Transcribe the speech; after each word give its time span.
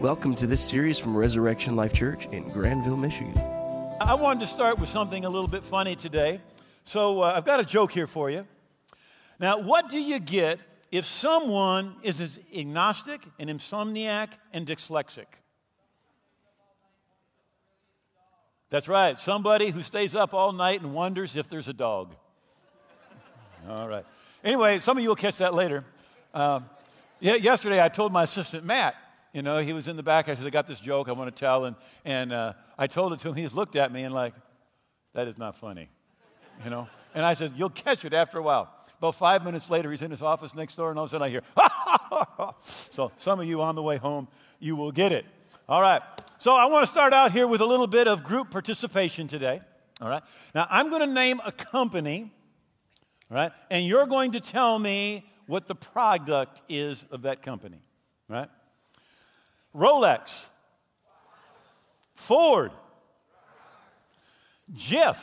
Welcome 0.00 0.36
to 0.36 0.46
this 0.46 0.64
series 0.64 0.96
from 0.96 1.16
Resurrection 1.16 1.74
Life 1.74 1.92
Church 1.92 2.26
in 2.26 2.48
Grandville, 2.50 2.96
Michigan. 2.96 3.36
I 4.00 4.14
wanted 4.14 4.38
to 4.42 4.46
start 4.46 4.78
with 4.78 4.88
something 4.88 5.24
a 5.24 5.28
little 5.28 5.48
bit 5.48 5.64
funny 5.64 5.96
today. 5.96 6.40
So 6.84 7.22
uh, 7.22 7.32
I've 7.34 7.44
got 7.44 7.58
a 7.58 7.64
joke 7.64 7.90
here 7.90 8.06
for 8.06 8.30
you. 8.30 8.46
Now, 9.40 9.58
what 9.58 9.88
do 9.88 9.98
you 9.98 10.20
get 10.20 10.60
if 10.92 11.04
someone 11.04 11.96
is 12.04 12.20
an 12.20 12.30
agnostic, 12.56 13.22
an 13.40 13.48
insomniac, 13.48 14.28
and 14.52 14.68
dyslexic? 14.68 15.26
That's 18.70 18.86
right, 18.86 19.18
somebody 19.18 19.70
who 19.70 19.82
stays 19.82 20.14
up 20.14 20.32
all 20.32 20.52
night 20.52 20.80
and 20.80 20.94
wonders 20.94 21.34
if 21.34 21.48
there's 21.48 21.66
a 21.66 21.72
dog. 21.72 22.14
All 23.68 23.88
right. 23.88 24.06
Anyway, 24.44 24.78
some 24.78 24.96
of 24.96 25.02
you 25.02 25.08
will 25.08 25.16
catch 25.16 25.38
that 25.38 25.54
later. 25.54 25.84
Uh, 26.32 26.60
yesterday 27.18 27.82
I 27.82 27.88
told 27.88 28.12
my 28.12 28.22
assistant 28.22 28.64
Matt, 28.64 28.94
you 29.32 29.42
know, 29.42 29.58
he 29.58 29.72
was 29.72 29.88
in 29.88 29.96
the 29.96 30.02
back. 30.02 30.28
I 30.28 30.34
said, 30.34 30.46
I 30.46 30.50
got 30.50 30.66
this 30.66 30.80
joke 30.80 31.08
I 31.08 31.12
want 31.12 31.34
to 31.34 31.38
tell. 31.38 31.64
And, 31.64 31.76
and 32.04 32.32
uh, 32.32 32.52
I 32.78 32.86
told 32.86 33.12
it 33.12 33.20
to 33.20 33.28
him. 33.28 33.34
He 33.34 33.42
just 33.42 33.54
looked 33.54 33.76
at 33.76 33.92
me 33.92 34.02
and, 34.02 34.14
like, 34.14 34.34
that 35.14 35.28
is 35.28 35.38
not 35.38 35.56
funny, 35.56 35.88
you 36.64 36.70
know. 36.70 36.88
And 37.14 37.24
I 37.24 37.34
said, 37.34 37.52
You'll 37.56 37.70
catch 37.70 38.04
it 38.04 38.12
after 38.12 38.38
a 38.38 38.42
while. 38.42 38.72
About 38.98 39.14
five 39.14 39.44
minutes 39.44 39.70
later, 39.70 39.90
he's 39.90 40.02
in 40.02 40.10
his 40.10 40.22
office 40.22 40.54
next 40.54 40.74
door, 40.74 40.90
and 40.90 40.98
all 40.98 41.04
of 41.04 41.10
a 41.10 41.12
sudden 41.12 41.24
I 41.24 41.28
hear, 41.28 41.42
ha, 41.56 41.68
ha, 41.70 42.06
ha, 42.10 42.26
ha. 42.36 42.54
So 42.62 43.12
some 43.16 43.38
of 43.38 43.46
you 43.46 43.62
on 43.62 43.76
the 43.76 43.82
way 43.82 43.96
home, 43.96 44.26
you 44.58 44.74
will 44.74 44.90
get 44.90 45.12
it. 45.12 45.24
All 45.68 45.80
right. 45.80 46.02
So 46.38 46.54
I 46.54 46.66
want 46.66 46.84
to 46.84 46.90
start 46.90 47.12
out 47.12 47.30
here 47.30 47.46
with 47.46 47.60
a 47.60 47.64
little 47.64 47.86
bit 47.86 48.08
of 48.08 48.24
group 48.24 48.50
participation 48.50 49.28
today. 49.28 49.60
All 50.00 50.08
right. 50.08 50.22
Now 50.54 50.66
I'm 50.70 50.90
going 50.90 51.02
to 51.02 51.12
name 51.12 51.40
a 51.44 51.52
company, 51.52 52.32
all 53.30 53.36
right, 53.36 53.52
and 53.70 53.86
you're 53.86 54.06
going 54.06 54.32
to 54.32 54.40
tell 54.40 54.78
me 54.78 55.26
what 55.46 55.66
the 55.66 55.74
product 55.74 56.62
is 56.68 57.04
of 57.10 57.22
that 57.22 57.42
company, 57.42 57.80
right? 58.28 58.48
Rolex, 59.74 60.46
Ford, 62.14 62.72
Jif, 64.74 65.18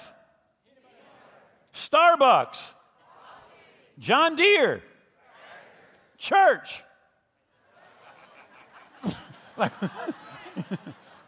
Starbucks, 1.74 2.74
John 4.00 4.36
Deere, 4.36 4.82
church. 6.18 6.84
okay, 9.62 9.70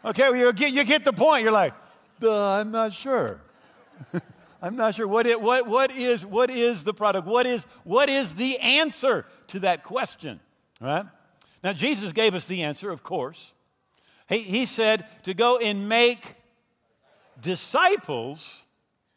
well, 0.04 0.36
you, 0.36 0.52
get, 0.52 0.72
you 0.72 0.84
get 0.84 1.04
the 1.04 1.12
point. 1.12 1.42
You're 1.42 1.52
like, 1.52 1.74
I'm 2.22 2.70
not 2.70 2.92
sure. 2.92 3.40
I'm 4.62 4.76
not 4.76 4.94
sure 4.94 5.06
what, 5.06 5.26
it, 5.26 5.40
what, 5.40 5.66
what, 5.66 5.96
is, 5.96 6.26
what 6.26 6.50
is 6.50 6.84
the 6.84 6.92
product? 6.92 7.26
What 7.26 7.46
is, 7.46 7.64
what 7.84 8.08
is 8.08 8.34
the 8.34 8.58
answer 8.58 9.24
to 9.48 9.60
that 9.60 9.84
question? 9.84 10.40
Right? 10.80 11.06
Now, 11.62 11.72
Jesus 11.72 12.12
gave 12.12 12.34
us 12.34 12.46
the 12.46 12.62
answer, 12.62 12.90
of 12.90 13.02
course. 13.02 13.52
He, 14.28 14.38
he 14.40 14.66
said 14.66 15.06
to 15.24 15.34
go 15.34 15.58
and 15.58 15.88
make 15.88 16.36
disciples, 17.40 18.64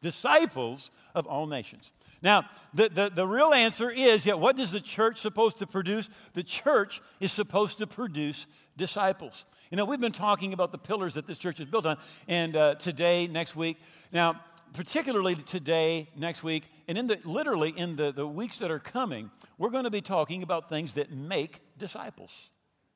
disciples 0.02 0.92
of 1.14 1.28
all 1.28 1.48
nations. 1.48 1.92
Now, 2.22 2.46
the, 2.74 2.90
the, 2.90 3.10
the 3.10 3.28
real 3.28 3.54
answer 3.54 3.90
is 3.90 4.26
yeah, 4.26 4.36
what 4.36 4.60
is 4.60 4.72
the 4.72 4.80
church 4.80 5.20
supposed 5.20 5.58
to 5.60 5.68
produce? 5.68 6.10
The 6.34 6.44
church 6.44 7.02
is 7.20 7.32
supposed 7.32 7.80
to 7.80 7.88
produce 7.88 8.46
disciples. 8.78 9.46
You 9.72 9.78
know, 9.78 9.86
we've 9.86 10.00
been 10.00 10.12
talking 10.12 10.54
about 10.54 10.72
the 10.72 10.78
pillars 10.78 11.16
that 11.16 11.28
this 11.28 11.38
church 11.38 11.60
is 11.60 11.66
built 11.66 11.86
on, 11.86 11.98
and 12.28 12.56
uh, 12.56 12.76
today, 12.76 13.28
next 13.28 13.56
week. 13.56 13.78
Now, 14.12 14.42
particularly 14.74 15.36
today, 15.36 16.10
next 16.16 16.44
week, 16.44 16.64
and 16.88 16.98
in 16.98 17.08
the 17.08 17.20
literally 17.24 17.74
in 17.76 17.96
the, 17.96 18.12
the 18.12 18.28
weeks 18.28 18.60
that 18.60 18.70
are 18.70 18.80
coming, 18.80 19.32
we're 19.58 19.70
going 19.70 19.86
to 19.86 19.92
be 19.92 20.02
talking 20.02 20.44
about 20.44 20.70
things 20.70 20.94
that 20.96 21.12
make 21.12 21.62
disciples. 21.82 22.50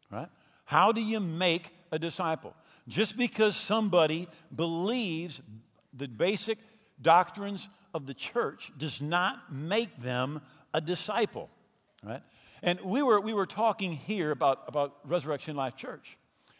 Right? 0.09 0.30
How 0.64 0.94
do 0.94 1.02
you 1.02 1.19
make 1.19 1.73
a 1.91 2.00
disciple? 2.00 2.53
Just 2.88 3.17
because 3.17 3.58
somebody 3.58 4.30
believes 4.55 5.41
the 5.94 6.08
basic 6.08 6.59
doctrines 7.02 7.67
of 7.94 8.06
the 8.06 8.13
church 8.13 8.72
does 8.78 9.01
not 9.01 9.51
make 9.51 10.01
them 10.01 10.41
a 10.74 10.79
disciple, 10.81 11.50
right? 12.03 12.22
And 12.62 12.79
we 12.81 13.01
were, 13.01 13.19
we 13.19 13.34
were 13.34 13.45
talking 13.45 13.94
here 13.94 14.31
about, 14.31 14.63
about 14.68 14.95
Resurrection 15.03 15.56
Life 15.56 15.75
Church 15.75 16.18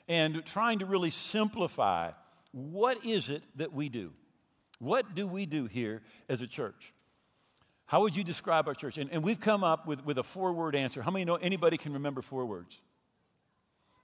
and 0.08 0.46
trying 0.46 0.80
to 0.80 0.86
really 0.86 1.10
simplify 1.10 2.12
what 2.52 3.06
is 3.06 3.30
it 3.30 3.44
that 3.56 3.74
we 3.74 3.90
do? 3.90 4.12
What 4.80 5.16
do 5.16 5.28
we 5.28 5.46
do 5.46 5.66
here 5.66 6.02
as 6.30 6.42
a 6.42 6.48
church? 6.48 6.94
How 7.88 8.02
would 8.02 8.16
you 8.16 8.24
describe 8.24 8.68
our 8.68 8.74
church? 8.74 8.98
And, 8.98 9.12
and 9.12 9.24
we've 9.24 9.40
come 9.40 9.64
up 9.64 9.88
with, 9.88 10.04
with 10.06 10.18
a 10.18 10.24
four 10.24 10.54
word 10.54 10.76
answer. 10.76 11.02
How 11.02 11.12
many 11.12 11.26
know 11.26 11.36
anybody 11.36 11.78
can 11.78 11.94
remember 11.94 12.22
four 12.22 12.46
words? 12.46 12.82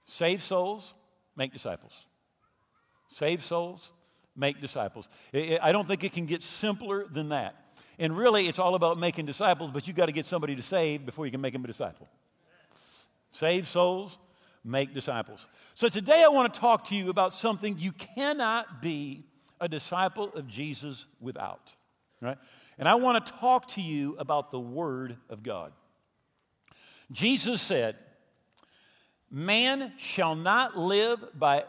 Save 0.04 0.42
souls, 0.42 0.94
make 1.36 1.52
disciples. 1.52 1.92
Save 3.08 3.44
souls, 3.44 3.92
make 4.36 4.60
disciples. 4.60 5.08
I 5.34 5.72
don't 5.72 5.86
think 5.86 6.04
it 6.04 6.12
can 6.12 6.26
get 6.26 6.42
simpler 6.42 7.06
than 7.06 7.30
that. 7.30 7.56
And 7.98 8.16
really, 8.16 8.48
it's 8.48 8.58
all 8.58 8.74
about 8.74 8.98
making 8.98 9.26
disciples, 9.26 9.70
but 9.70 9.86
you've 9.86 9.96
got 9.96 10.06
to 10.06 10.12
get 10.12 10.26
somebody 10.26 10.56
to 10.56 10.62
save 10.62 11.04
before 11.04 11.26
you 11.26 11.32
can 11.32 11.40
make 11.40 11.52
them 11.52 11.64
a 11.64 11.66
disciple. 11.66 12.08
Save 13.32 13.66
souls, 13.66 14.18
make 14.64 14.94
disciples. 14.94 15.46
So 15.74 15.88
today 15.88 16.22
I 16.24 16.28
want 16.28 16.52
to 16.52 16.60
talk 16.60 16.84
to 16.88 16.94
you 16.94 17.10
about 17.10 17.32
something 17.32 17.76
you 17.78 17.92
cannot 17.92 18.80
be 18.80 19.24
a 19.60 19.68
disciple 19.68 20.32
of 20.34 20.46
Jesus 20.46 21.06
without. 21.20 21.74
Right? 22.20 22.38
And 22.82 22.88
I 22.88 22.96
want 22.96 23.24
to 23.24 23.32
talk 23.34 23.68
to 23.68 23.80
you 23.80 24.16
about 24.18 24.50
the 24.50 24.58
Word 24.58 25.16
of 25.30 25.44
God. 25.44 25.72
Jesus 27.12 27.62
said, 27.62 27.94
Man 29.30 29.92
shall 29.98 30.34
not 30.34 30.76
live 30.76 31.24
by 31.32 31.62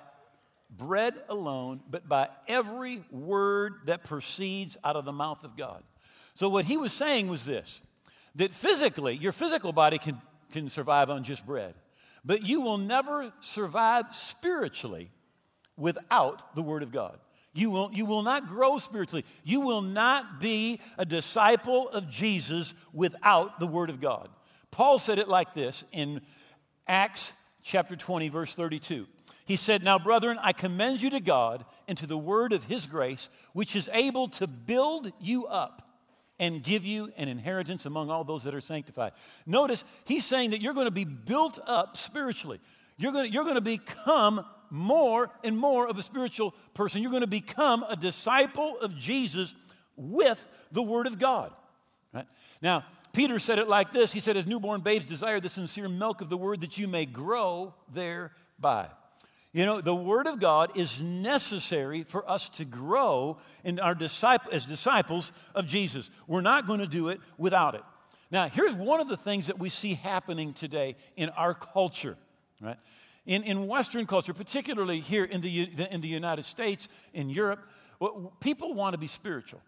bread 0.75 1.13
alone, 1.29 1.81
but 1.87 2.09
by 2.09 2.29
every 2.47 3.03
word 3.11 3.75
that 3.85 4.03
proceeds 4.03 4.75
out 4.83 4.95
of 4.95 5.05
the 5.05 5.11
mouth 5.11 5.43
of 5.43 5.55
God. 5.55 5.83
So, 6.33 6.49
what 6.49 6.65
he 6.65 6.77
was 6.77 6.91
saying 6.91 7.27
was 7.27 7.45
this 7.45 7.83
that 8.33 8.51
physically, 8.51 9.15
your 9.15 9.33
physical 9.33 9.71
body 9.71 9.99
can, 9.99 10.19
can 10.51 10.67
survive 10.67 11.11
on 11.11 11.23
just 11.23 11.45
bread, 11.45 11.75
but 12.25 12.41
you 12.41 12.59
will 12.59 12.79
never 12.79 13.31
survive 13.39 14.15
spiritually 14.15 15.11
without 15.77 16.55
the 16.55 16.63
Word 16.63 16.81
of 16.81 16.91
God. 16.91 17.19
You 17.53 17.69
will, 17.69 17.91
you 17.93 18.05
will 18.05 18.23
not 18.23 18.47
grow 18.47 18.77
spiritually. 18.77 19.25
You 19.43 19.61
will 19.61 19.81
not 19.81 20.39
be 20.39 20.79
a 20.97 21.05
disciple 21.05 21.87
of 21.89 22.09
Jesus 22.09 22.73
without 22.91 23.59
the 23.59 23.67
Word 23.67 23.89
of 23.89 24.01
God. 24.01 24.29
Paul 24.71 24.97
said 24.97 25.19
it 25.19 25.27
like 25.27 25.53
this 25.53 25.83
in 25.91 26.21
Acts 26.87 27.31
chapter 27.61 27.95
20, 27.95 28.29
verse 28.29 28.55
32. 28.55 29.07
He 29.45 29.55
said, 29.55 29.83
Now, 29.83 29.99
brethren, 29.99 30.39
I 30.41 30.53
commend 30.53 31.01
you 31.01 31.09
to 31.11 31.19
God 31.19 31.65
and 31.87 31.97
to 31.97 32.07
the 32.07 32.17
word 32.17 32.53
of 32.53 32.63
his 32.63 32.87
grace, 32.87 33.29
which 33.53 33.75
is 33.75 33.89
able 33.93 34.27
to 34.29 34.47
build 34.47 35.11
you 35.19 35.45
up 35.45 35.81
and 36.39 36.63
give 36.63 36.83
you 36.85 37.11
an 37.17 37.27
inheritance 37.27 37.85
among 37.85 38.09
all 38.09 38.23
those 38.23 38.43
that 38.43 38.55
are 38.55 38.61
sanctified. 38.61 39.11
Notice, 39.45 39.83
he's 40.05 40.25
saying 40.25 40.51
that 40.51 40.61
you're 40.61 40.73
going 40.73 40.87
to 40.87 40.91
be 40.91 41.05
built 41.05 41.59
up 41.65 41.95
spiritually. 41.97 42.59
You're 42.97 43.11
going, 43.11 43.27
to, 43.27 43.31
you're 43.31 43.43
going 43.43 43.55
to 43.55 43.61
become 43.61 44.45
more 44.73 45.29
and 45.43 45.55
more 45.55 45.87
of 45.87 45.99
a 45.99 46.03
spiritual 46.03 46.55
person. 46.73 47.03
You're 47.03 47.11
going 47.11 47.21
to 47.21 47.27
become 47.27 47.85
a 47.87 47.95
disciple 47.95 48.79
of 48.79 48.97
Jesus 48.97 49.53
with 49.95 50.45
the 50.71 50.81
Word 50.81 51.05
of 51.05 51.19
God. 51.19 51.53
Right? 52.11 52.25
Now, 52.59 52.83
Peter 53.13 53.37
said 53.37 53.59
it 53.59 53.67
like 53.67 53.93
this 53.93 54.11
He 54.11 54.19
said, 54.19 54.35
As 54.35 54.47
newborn 54.47 54.81
babes 54.81 55.05
desire 55.05 55.39
the 55.39 55.47
sincere 55.47 55.87
milk 55.87 56.21
of 56.21 56.29
the 56.29 56.37
Word 56.37 56.61
that 56.61 56.79
you 56.79 56.87
may 56.87 57.05
grow 57.05 57.75
thereby. 57.93 58.87
You 59.51 59.67
know, 59.67 59.79
the 59.79 59.93
Word 59.93 60.25
of 60.25 60.39
God 60.39 60.75
is 60.75 61.03
necessary 61.03 62.01
for 62.01 62.27
us 62.27 62.49
to 62.49 62.65
grow 62.65 63.37
in 63.63 63.79
our 63.79 63.93
disciple, 63.93 64.51
as 64.51 64.65
disciples 64.65 65.31
of 65.53 65.67
Jesus. 65.67 66.09
We're 66.25 66.41
not 66.41 66.65
going 66.65 66.79
to 66.79 66.87
do 66.87 67.09
it 67.09 67.21
without 67.37 67.75
it. 67.75 67.83
Now, 68.31 68.49
here's 68.49 68.73
one 68.73 69.01
of 69.01 69.07
the 69.07 69.17
things 69.17 69.45
that 69.45 69.59
we 69.59 69.69
see 69.69 69.93
happening 69.93 70.53
today 70.53 70.95
in 71.15 71.29
our 71.29 71.53
culture, 71.53 72.17
right? 72.59 72.77
In, 73.25 73.43
in 73.43 73.67
Western 73.67 74.05
culture, 74.05 74.33
particularly 74.33 74.99
here 74.99 75.23
in 75.23 75.39
the, 75.41 75.69
in 75.89 76.01
the 76.01 76.09
United 76.09 76.43
States, 76.43 76.89
in 77.13 77.29
Europe, 77.29 77.69
people 78.41 78.73
want 78.73 78.93
to 78.93 78.97
be 78.97 79.07
spiritual, 79.07 79.61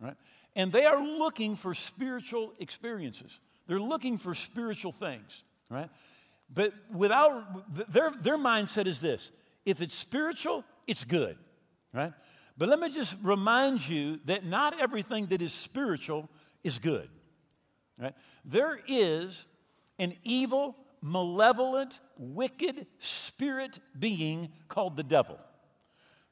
right? 0.00 0.16
And 0.56 0.72
they 0.72 0.86
are 0.86 1.02
looking 1.02 1.56
for 1.56 1.74
spiritual 1.74 2.54
experiences. 2.58 3.38
They're 3.66 3.80
looking 3.80 4.18
for 4.18 4.34
spiritual 4.34 4.92
things, 4.92 5.44
right? 5.68 5.90
But 6.52 6.72
without, 6.92 7.92
their, 7.92 8.10
their 8.10 8.38
mindset 8.38 8.86
is 8.86 9.00
this 9.00 9.32
if 9.64 9.80
it's 9.80 9.94
spiritual, 9.94 10.64
it's 10.86 11.04
good, 11.04 11.36
right? 11.92 12.12
But 12.58 12.68
let 12.68 12.80
me 12.80 12.90
just 12.90 13.16
remind 13.22 13.86
you 13.86 14.20
that 14.26 14.44
not 14.44 14.78
everything 14.80 15.26
that 15.26 15.40
is 15.40 15.52
spiritual 15.52 16.28
is 16.62 16.78
good, 16.78 17.08
right? 17.98 18.14
There 18.44 18.80
is 18.86 19.46
an 19.98 20.14
evil, 20.24 20.76
malevolent, 21.02 22.00
wicked 22.16 22.86
spirit 22.98 23.80
being 23.98 24.50
called 24.68 24.96
the 24.96 25.02
devil. 25.02 25.38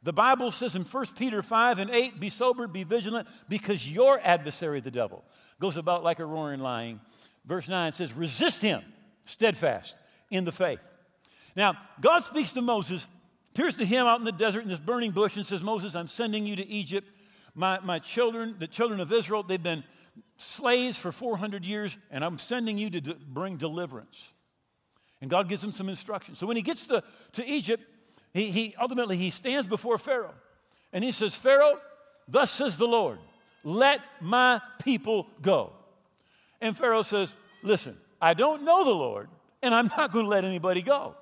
The 0.02 0.12
Bible 0.12 0.50
says 0.50 0.74
in 0.74 0.84
1 0.84 1.06
Peter 1.16 1.42
5 1.42 1.78
and 1.78 1.90
8, 1.90 2.18
be 2.18 2.30
sober, 2.30 2.66
be 2.66 2.84
vigilant, 2.84 3.28
because 3.48 3.90
your 3.90 4.18
adversary, 4.22 4.80
the 4.80 4.90
devil, 4.90 5.24
goes 5.60 5.76
about 5.76 6.02
like 6.02 6.20
a 6.20 6.24
roaring 6.24 6.60
lion. 6.60 7.00
Verse 7.44 7.68
9 7.68 7.92
says, 7.92 8.14
resist 8.14 8.62
him, 8.62 8.82
steadfast 9.26 9.96
in 10.30 10.44
the 10.44 10.52
faith. 10.52 10.80
Now, 11.54 11.74
God 12.00 12.20
speaks 12.20 12.54
to 12.54 12.62
Moses, 12.62 13.06
appears 13.54 13.76
to 13.76 13.84
him 13.84 14.06
out 14.06 14.20
in 14.20 14.24
the 14.24 14.32
desert 14.32 14.62
in 14.62 14.68
this 14.68 14.80
burning 14.80 15.10
bush, 15.10 15.36
and 15.36 15.44
says, 15.44 15.62
Moses, 15.62 15.94
I'm 15.94 16.08
sending 16.08 16.46
you 16.46 16.56
to 16.56 16.66
Egypt. 16.66 17.10
My, 17.54 17.80
my 17.80 17.98
children, 17.98 18.54
the 18.58 18.68
children 18.68 19.00
of 19.00 19.12
Israel, 19.12 19.42
they've 19.42 19.62
been 19.62 19.84
slaves 20.36 20.96
for 20.96 21.12
400 21.12 21.66
years, 21.66 21.98
and 22.10 22.24
I'm 22.24 22.38
sending 22.38 22.78
you 22.78 22.88
to 22.90 23.14
bring 23.14 23.56
deliverance. 23.56 24.32
And 25.20 25.30
God 25.30 25.48
gives 25.48 25.62
him 25.62 25.72
some 25.72 25.88
instructions. 25.88 26.38
So 26.38 26.46
when 26.46 26.56
he 26.56 26.62
gets 26.62 26.86
to, 26.86 27.02
to 27.32 27.46
Egypt, 27.46 27.84
he, 28.32 28.50
he 28.50 28.74
ultimately 28.80 29.16
he 29.16 29.30
stands 29.30 29.68
before 29.68 29.98
Pharaoh 29.98 30.34
and 30.92 31.04
he 31.04 31.12
says, 31.12 31.34
Pharaoh, 31.34 31.78
thus 32.26 32.50
says 32.50 32.78
the 32.78 32.86
Lord, 32.86 33.18
let 33.62 34.00
my 34.20 34.60
people 34.82 35.26
go. 35.42 35.72
And 36.60 36.76
Pharaoh 36.76 37.02
says, 37.02 37.34
Listen, 37.62 37.96
I 38.20 38.34
don't 38.34 38.64
know 38.64 38.84
the 38.84 38.94
Lord, 38.94 39.28
and 39.62 39.74
I'm 39.74 39.90
not 39.96 40.12
going 40.12 40.24
to 40.24 40.30
let 40.30 40.44
anybody 40.44 40.82
go. 40.82 41.14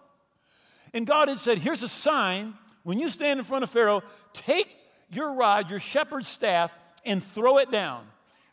And 0.95 1.07
God 1.07 1.29
had 1.29 1.39
said, 1.39 1.59
Here's 1.59 1.83
a 1.83 1.89
sign. 1.89 2.55
When 2.85 2.99
you 2.99 3.11
stand 3.11 3.39
in 3.39 3.45
front 3.45 3.65
of 3.65 3.71
Pharaoh, 3.71 4.03
take 4.33 4.69
your 5.11 5.35
rod, 5.35 5.69
your 5.69 5.81
shepherd's 5.81 6.29
staff, 6.29 6.75
and 7.05 7.23
throw 7.23 7.59
it 7.59 7.71
down. 7.71 8.07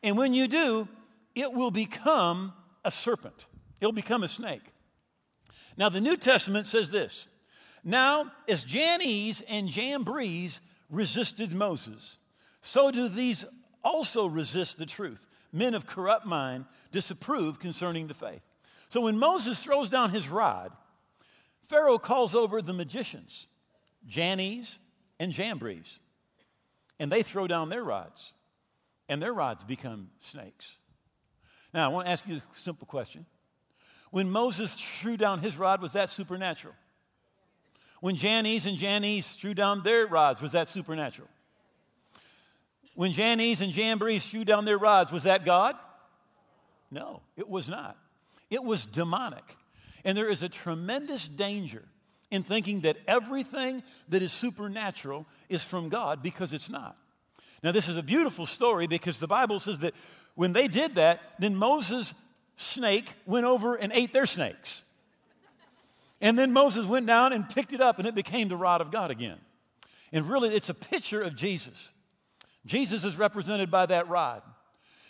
And 0.03 0.17
when 0.17 0.33
you 0.33 0.47
do, 0.47 0.87
it 1.35 1.53
will 1.53 1.71
become 1.71 2.53
a 2.83 2.91
serpent, 2.91 3.45
it'll 3.79 3.91
become 3.91 4.23
a 4.23 4.27
snake. 4.27 4.61
Now, 5.77 5.89
the 5.89 6.01
New 6.01 6.17
Testament 6.17 6.65
says 6.65 6.89
this 6.89 7.27
Now, 7.83 8.31
as 8.47 8.63
Jannes 8.63 9.41
and 9.47 9.69
Jambres 9.69 10.61
resisted 10.89 11.53
Moses, 11.53 12.17
so 12.61 12.91
do 12.91 13.07
these 13.07 13.45
also 13.83 14.25
resist 14.25 14.77
the 14.77 14.85
truth. 14.85 15.27
Men 15.51 15.73
of 15.73 15.85
corrupt 15.85 16.25
mind 16.25 16.65
disapprove 16.91 17.59
concerning 17.59 18.07
the 18.07 18.13
faith. 18.13 18.41
So 18.89 19.01
when 19.01 19.17
Moses 19.17 19.63
throws 19.63 19.89
down 19.89 20.11
his 20.11 20.27
rod, 20.27 20.71
Pharaoh 21.63 21.97
calls 21.97 22.35
over 22.35 22.61
the 22.61 22.73
magicians, 22.73 23.47
Jannes 24.05 24.79
and 25.19 25.31
Jambres, 25.31 25.99
and 26.99 27.11
they 27.11 27.23
throw 27.23 27.47
down 27.47 27.69
their 27.69 27.83
rods, 27.83 28.33
and 29.09 29.21
their 29.21 29.33
rods 29.33 29.63
become 29.63 30.09
snakes. 30.19 30.75
Now, 31.73 31.85
I 31.85 31.93
want 31.93 32.07
to 32.07 32.11
ask 32.11 32.27
you 32.27 32.37
a 32.37 32.41
simple 32.53 32.87
question. 32.87 33.25
When 34.15 34.31
Moses 34.31 34.75
threw 34.75 35.17
down 35.17 35.39
his 35.39 35.57
rod, 35.57 35.81
was 35.81 35.91
that 35.91 36.09
supernatural? 36.09 36.73
When 37.99 38.15
Jannes 38.15 38.65
and 38.65 38.77
Jannes 38.77 39.33
threw 39.33 39.53
down 39.53 39.83
their 39.83 40.07
rods, 40.07 40.41
was 40.41 40.53
that 40.53 40.69
supernatural? 40.69 41.27
When 42.93 43.11
Jannes 43.11 43.59
and 43.59 43.73
Jambres 43.73 44.25
threw 44.25 44.45
down 44.45 44.63
their 44.63 44.77
rods, 44.77 45.11
was 45.11 45.23
that 45.23 45.43
God? 45.43 45.75
No, 46.89 47.23
it 47.35 47.49
was 47.49 47.67
not. 47.67 47.97
It 48.49 48.63
was 48.63 48.85
demonic. 48.85 49.57
And 50.05 50.17
there 50.17 50.29
is 50.29 50.43
a 50.43 50.47
tremendous 50.47 51.27
danger 51.27 51.83
in 52.31 52.41
thinking 52.41 52.79
that 52.81 52.95
everything 53.09 53.83
that 54.07 54.21
is 54.21 54.31
supernatural 54.31 55.25
is 55.49 55.61
from 55.61 55.89
God 55.89 56.23
because 56.23 56.53
it's 56.53 56.69
not. 56.69 56.95
Now, 57.61 57.73
this 57.73 57.89
is 57.89 57.97
a 57.97 58.03
beautiful 58.03 58.45
story 58.45 58.87
because 58.87 59.19
the 59.19 59.27
Bible 59.27 59.59
says 59.59 59.79
that 59.79 59.93
when 60.35 60.53
they 60.53 60.69
did 60.69 60.95
that, 60.95 61.19
then 61.37 61.53
Moses' 61.53 62.13
snake 62.55 63.13
went 63.25 63.45
over 63.45 63.75
and 63.75 63.91
ate 63.93 64.13
their 64.13 64.25
snakes. 64.25 64.83
And 66.21 66.39
then 66.39 66.53
Moses 66.53 66.85
went 66.85 67.05
down 67.05 67.33
and 67.33 67.47
picked 67.47 67.73
it 67.73 67.81
up, 67.81 67.99
and 67.99 68.07
it 68.07 68.15
became 68.15 68.47
the 68.47 68.57
rod 68.57 68.81
of 68.81 68.91
God 68.91 69.11
again. 69.11 69.37
And 70.11 70.27
really, 70.27 70.49
it's 70.49 70.69
a 70.69 70.73
picture 70.73 71.21
of 71.21 71.35
Jesus. 71.35 71.91
Jesus 72.65 73.03
is 73.03 73.17
represented 73.17 73.69
by 73.69 73.85
that 73.87 74.07
rod. 74.07 74.41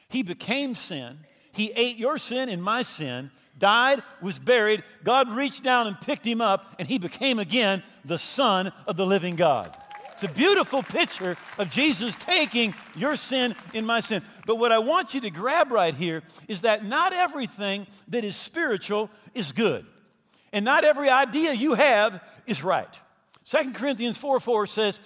He 0.10 0.24
became 0.24 0.76
sin. 0.76 1.20
He 1.54 1.72
ate 1.76 1.98
your 1.98 2.18
sin 2.18 2.50
and 2.50 2.62
my 2.62 2.82
sin, 2.82 3.32
died, 3.58 4.04
was 4.22 4.40
buried. 4.40 4.84
God 5.04 5.30
reached 5.30 5.64
down 5.64 5.88
and 5.88 6.00
picked 6.02 6.26
him 6.26 6.42
up, 6.42 6.76
and 6.80 6.88
he 6.88 6.98
became 6.98 7.40
again 7.40 7.84
the 8.04 8.18
Son 8.18 8.74
of 8.88 8.98
the 8.98 9.06
living 9.06 9.36
God. 9.36 9.76
It's 10.16 10.24
a 10.24 10.30
beautiful 10.30 10.82
picture 10.82 11.36
of 11.58 11.70
Jesus 11.70 12.16
taking 12.16 12.74
your 12.96 13.18
sin 13.18 13.54
in 13.74 13.86
my 13.86 14.00
sin. 14.00 14.24
But 14.46 14.56
what 14.56 14.72
I 14.72 14.80
want 14.80 15.14
you 15.14 15.20
to 15.20 15.30
grab 15.30 15.74
right 15.74 15.94
here 15.94 16.24
is 16.48 16.62
that 16.62 16.86
not 16.86 17.12
everything 17.12 17.86
that 18.08 18.24
is 18.24 18.38
spiritual 18.38 19.10
is 19.34 19.52
good. 19.52 19.86
And 20.54 20.64
not 20.64 20.86
every 20.86 21.10
idea 21.10 21.52
you 21.52 21.74
have 21.74 22.24
is 22.48 22.64
right. 22.64 22.88
2 23.44 23.74
Corinthians 23.74 24.18
4 24.18 24.40
4 24.40 24.68
says 24.68 25.02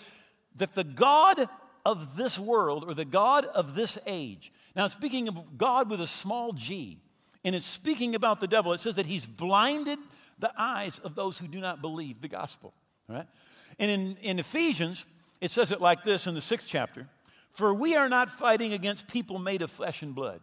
that 0.57 0.75
the 0.75 0.83
God 0.83 1.49
of 1.83 2.15
this 2.15 2.37
world 2.37 2.83
or 2.87 2.93
the 2.93 3.03
God 3.03 3.45
of 3.45 3.73
this 3.73 3.97
age, 4.05 4.51
now 4.75 4.85
speaking 4.85 5.27
of 5.27 5.57
God 5.57 5.89
with 5.89 6.01
a 6.01 6.07
small 6.07 6.53
g, 6.53 6.99
and 7.43 7.55
it's 7.55 7.65
speaking 7.65 8.13
about 8.13 8.41
the 8.41 8.47
devil, 8.47 8.73
it 8.73 8.79
says 8.79 8.93
that 8.93 9.07
he's 9.07 9.25
blinded 9.25 9.97
the 10.37 10.51
eyes 10.55 10.99
of 10.99 11.15
those 11.15 11.39
who 11.39 11.47
do 11.47 11.59
not 11.59 11.81
believe 11.81 12.21
the 12.21 12.27
gospel. 12.27 12.75
Right? 13.09 13.25
And 13.79 13.89
in, 13.89 14.17
in 14.21 14.39
Ephesians, 14.39 15.05
it 15.41 15.51
says 15.51 15.71
it 15.71 15.81
like 15.81 16.03
this 16.03 16.27
in 16.27 16.35
the 16.35 16.41
sixth 16.41 16.67
chapter 16.69 17.07
For 17.51 17.73
we 17.73 17.95
are 17.95 18.07
not 18.07 18.31
fighting 18.31 18.73
against 18.73 19.07
people 19.07 19.39
made 19.39 19.61
of 19.61 19.71
flesh 19.71 20.01
and 20.01 20.13
blood. 20.13 20.41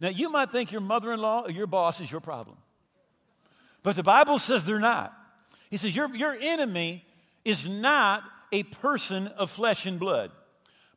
Now, 0.00 0.08
you 0.08 0.30
might 0.30 0.50
think 0.50 0.72
your 0.72 0.80
mother 0.80 1.12
in 1.12 1.20
law 1.20 1.42
or 1.42 1.50
your 1.50 1.66
boss 1.66 2.00
is 2.00 2.10
your 2.10 2.20
problem, 2.20 2.56
but 3.82 3.96
the 3.96 4.02
Bible 4.02 4.38
says 4.38 4.64
they're 4.64 4.78
not. 4.78 5.12
He 5.70 5.76
says, 5.76 5.94
Your, 5.94 6.14
your 6.14 6.36
enemy 6.40 7.04
is 7.44 7.68
not 7.68 8.22
a 8.52 8.62
person 8.64 9.28
of 9.28 9.50
flesh 9.50 9.86
and 9.86 9.98
blood, 9.98 10.30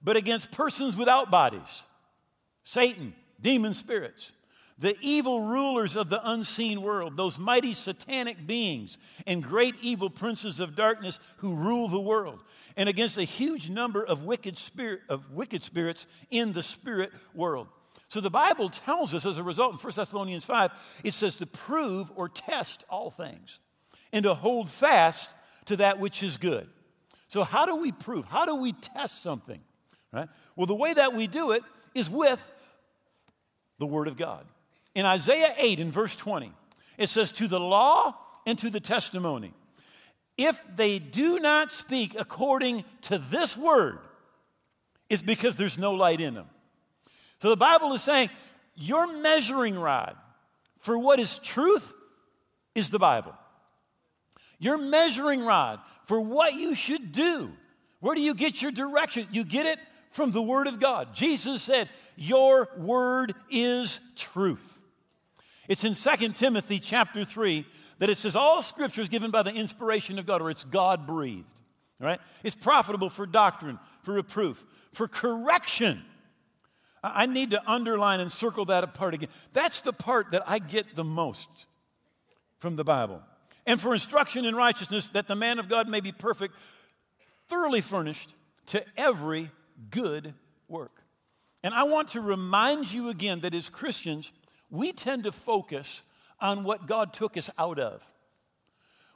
but 0.04 0.18
against 0.18 0.52
persons 0.52 0.96
without 0.96 1.32
bodies 1.32 1.84
Satan, 2.64 3.14
demon 3.42 3.74
spirits 3.74 4.32
the 4.80 4.96
evil 5.02 5.42
rulers 5.42 5.96
of 5.96 6.10
the 6.10 6.22
unseen 6.30 6.82
world, 6.82 7.16
those 7.16 7.38
mighty 7.38 7.74
satanic 7.74 8.48
beings 8.48 8.98
and 9.28 9.44
great 9.44 9.76
evil 9.82 10.10
princes 10.10 10.60
of 10.60 10.76
darkness 10.76 11.20
who 11.38 11.54
rule 11.56 11.88
the 11.88 12.00
world, 12.00 12.44
and 12.76 12.90
against 12.90 13.18
a 13.18 13.24
huge 13.24 13.70
number 13.70 14.04
of 14.04 14.24
wicked, 14.24 14.58
spirit, 14.58 15.02
of 15.10 15.32
wicked 15.32 15.64
spirits 15.64 16.08
in 16.32 16.54
the 16.54 16.64
spirit 16.64 17.12
world. 17.34 17.68
So 18.08 18.20
the 18.20 18.30
Bible 18.30 18.70
tells 18.70 19.14
us 19.14 19.26
as 19.26 19.38
a 19.38 19.44
result 19.44 19.74
in 19.74 19.78
1 19.78 19.94
Thessalonians 19.96 20.46
5, 20.46 20.72
it 21.04 21.14
says 21.14 21.38
to 21.38 21.46
prove 21.46 22.12
or 22.16 22.30
test 22.30 22.84
all 22.90 23.10
things 23.10 23.60
and 24.12 24.24
to 24.24 24.34
hold 24.34 24.70
fast 24.70 25.34
to 25.66 25.78
that 25.78 26.00
which 26.00 26.22
is 26.22 26.38
good. 26.38 26.68
So, 27.28 27.44
how 27.44 27.66
do 27.66 27.76
we 27.76 27.92
prove? 27.92 28.26
How 28.26 28.46
do 28.46 28.56
we 28.56 28.74
test 28.74 29.24
something? 29.24 29.60
Right? 30.12 30.30
Well, 30.56 30.68
the 30.68 30.76
way 30.76 30.94
that 30.94 31.14
we 31.14 31.26
do 31.26 31.52
it 31.52 31.64
is 31.96 32.08
with 32.08 32.40
the 33.80 33.88
Word 33.88 34.08
of 34.08 34.16
God. 34.16 34.46
In 34.96 35.06
Isaiah 35.06 35.54
8, 35.58 35.80
in 35.80 35.92
verse 35.92 36.16
20, 36.16 36.52
it 36.98 37.10
says, 37.10 37.32
To 37.34 37.48
the 37.48 37.60
law 37.60 38.16
and 38.46 38.58
to 38.60 38.70
the 38.70 38.80
testimony. 38.80 39.54
If 40.38 40.60
they 40.76 41.00
do 41.00 41.40
not 41.40 41.72
speak 41.72 42.16
according 42.18 42.84
to 43.02 43.18
this 43.18 43.56
word, 43.56 44.00
it's 45.10 45.22
because 45.22 45.56
there's 45.56 45.78
no 45.78 45.94
light 45.94 46.22
in 46.22 46.34
them. 46.34 46.48
So 47.40 47.50
the 47.50 47.58
Bible 47.58 47.94
is 47.94 48.02
saying, 48.02 48.30
Your 48.76 49.22
measuring 49.22 49.78
rod 49.78 50.16
for 50.80 50.98
what 50.98 51.20
is 51.20 51.40
truth 51.40 51.94
is 52.76 52.90
the 52.90 53.00
Bible. 53.00 53.34
Your 54.60 54.78
measuring 54.78 55.44
rod 55.44 55.80
for 56.06 56.20
what 56.20 56.54
you 56.54 56.74
should 56.76 57.12
do. 57.12 57.52
Where 58.00 58.16
do 58.16 58.22
you 58.22 58.34
get 58.34 58.62
your 58.62 58.72
direction? 58.72 59.28
You 59.32 59.44
get 59.44 59.66
it 59.66 59.80
from 60.10 60.32
the 60.32 60.42
Word 60.42 60.68
of 60.68 60.80
God. 60.80 61.14
Jesus 61.14 61.62
said, 61.62 61.90
Your 62.16 62.70
Word 62.78 63.34
is 63.50 64.00
truth. 64.16 64.73
It's 65.68 65.84
in 65.84 65.94
2 65.94 66.30
Timothy 66.34 66.80
chapter 66.80 67.24
3 67.24 67.66
that 68.00 68.10
it 68.10 68.18
says 68.18 68.36
all 68.36 68.62
scripture 68.62 69.02
is 69.02 69.10
given 69.10 69.32
by 69.32 69.44
the 69.44 69.54
inspiration 69.54 70.20
of 70.20 70.26
God, 70.26 70.42
or 70.42 70.50
it's 70.50 70.64
God 70.64 71.08
breathed. 71.08 71.48
Right? 72.00 72.20
It's 72.44 72.56
profitable 72.56 73.10
for 73.10 73.26
doctrine, 73.26 73.80
for 74.02 74.16
reproof, 74.16 74.66
for 74.92 75.08
correction. 75.08 76.04
I 77.02 77.26
need 77.26 77.52
to 77.52 77.62
underline 77.70 78.20
and 78.20 78.32
circle 78.32 78.66
that 78.66 78.84
apart 78.84 79.14
again. 79.14 79.30
That's 79.54 79.82
the 79.82 79.94
part 79.94 80.32
that 80.32 80.44
I 80.48 80.60
get 80.60 80.96
the 80.96 81.04
most 81.04 81.68
from 82.60 82.76
the 82.76 82.84
Bible. 82.84 83.22
And 83.66 83.80
for 83.80 83.94
instruction 83.94 84.44
in 84.46 84.56
righteousness, 84.56 85.10
that 85.10 85.28
the 85.28 85.36
man 85.36 85.60
of 85.60 85.70
God 85.70 85.88
may 85.88 86.02
be 86.02 86.12
perfect, 86.12 86.56
thoroughly 87.48 87.82
furnished 87.82 88.36
to 88.68 88.84
every 88.98 89.52
good 89.90 90.34
work. 90.68 91.04
And 91.62 91.74
I 91.74 91.84
want 91.84 92.10
to 92.10 92.22
remind 92.22 92.92
you 92.92 93.10
again 93.10 93.42
that 93.42 93.54
as 93.54 93.70
Christians, 93.70 94.34
we 94.74 94.92
tend 94.92 95.24
to 95.24 95.32
focus 95.32 96.02
on 96.42 96.64
what 96.64 96.88
God 96.88 97.14
took 97.14 97.38
us 97.38 97.50
out 97.60 97.80
of. 97.80 98.04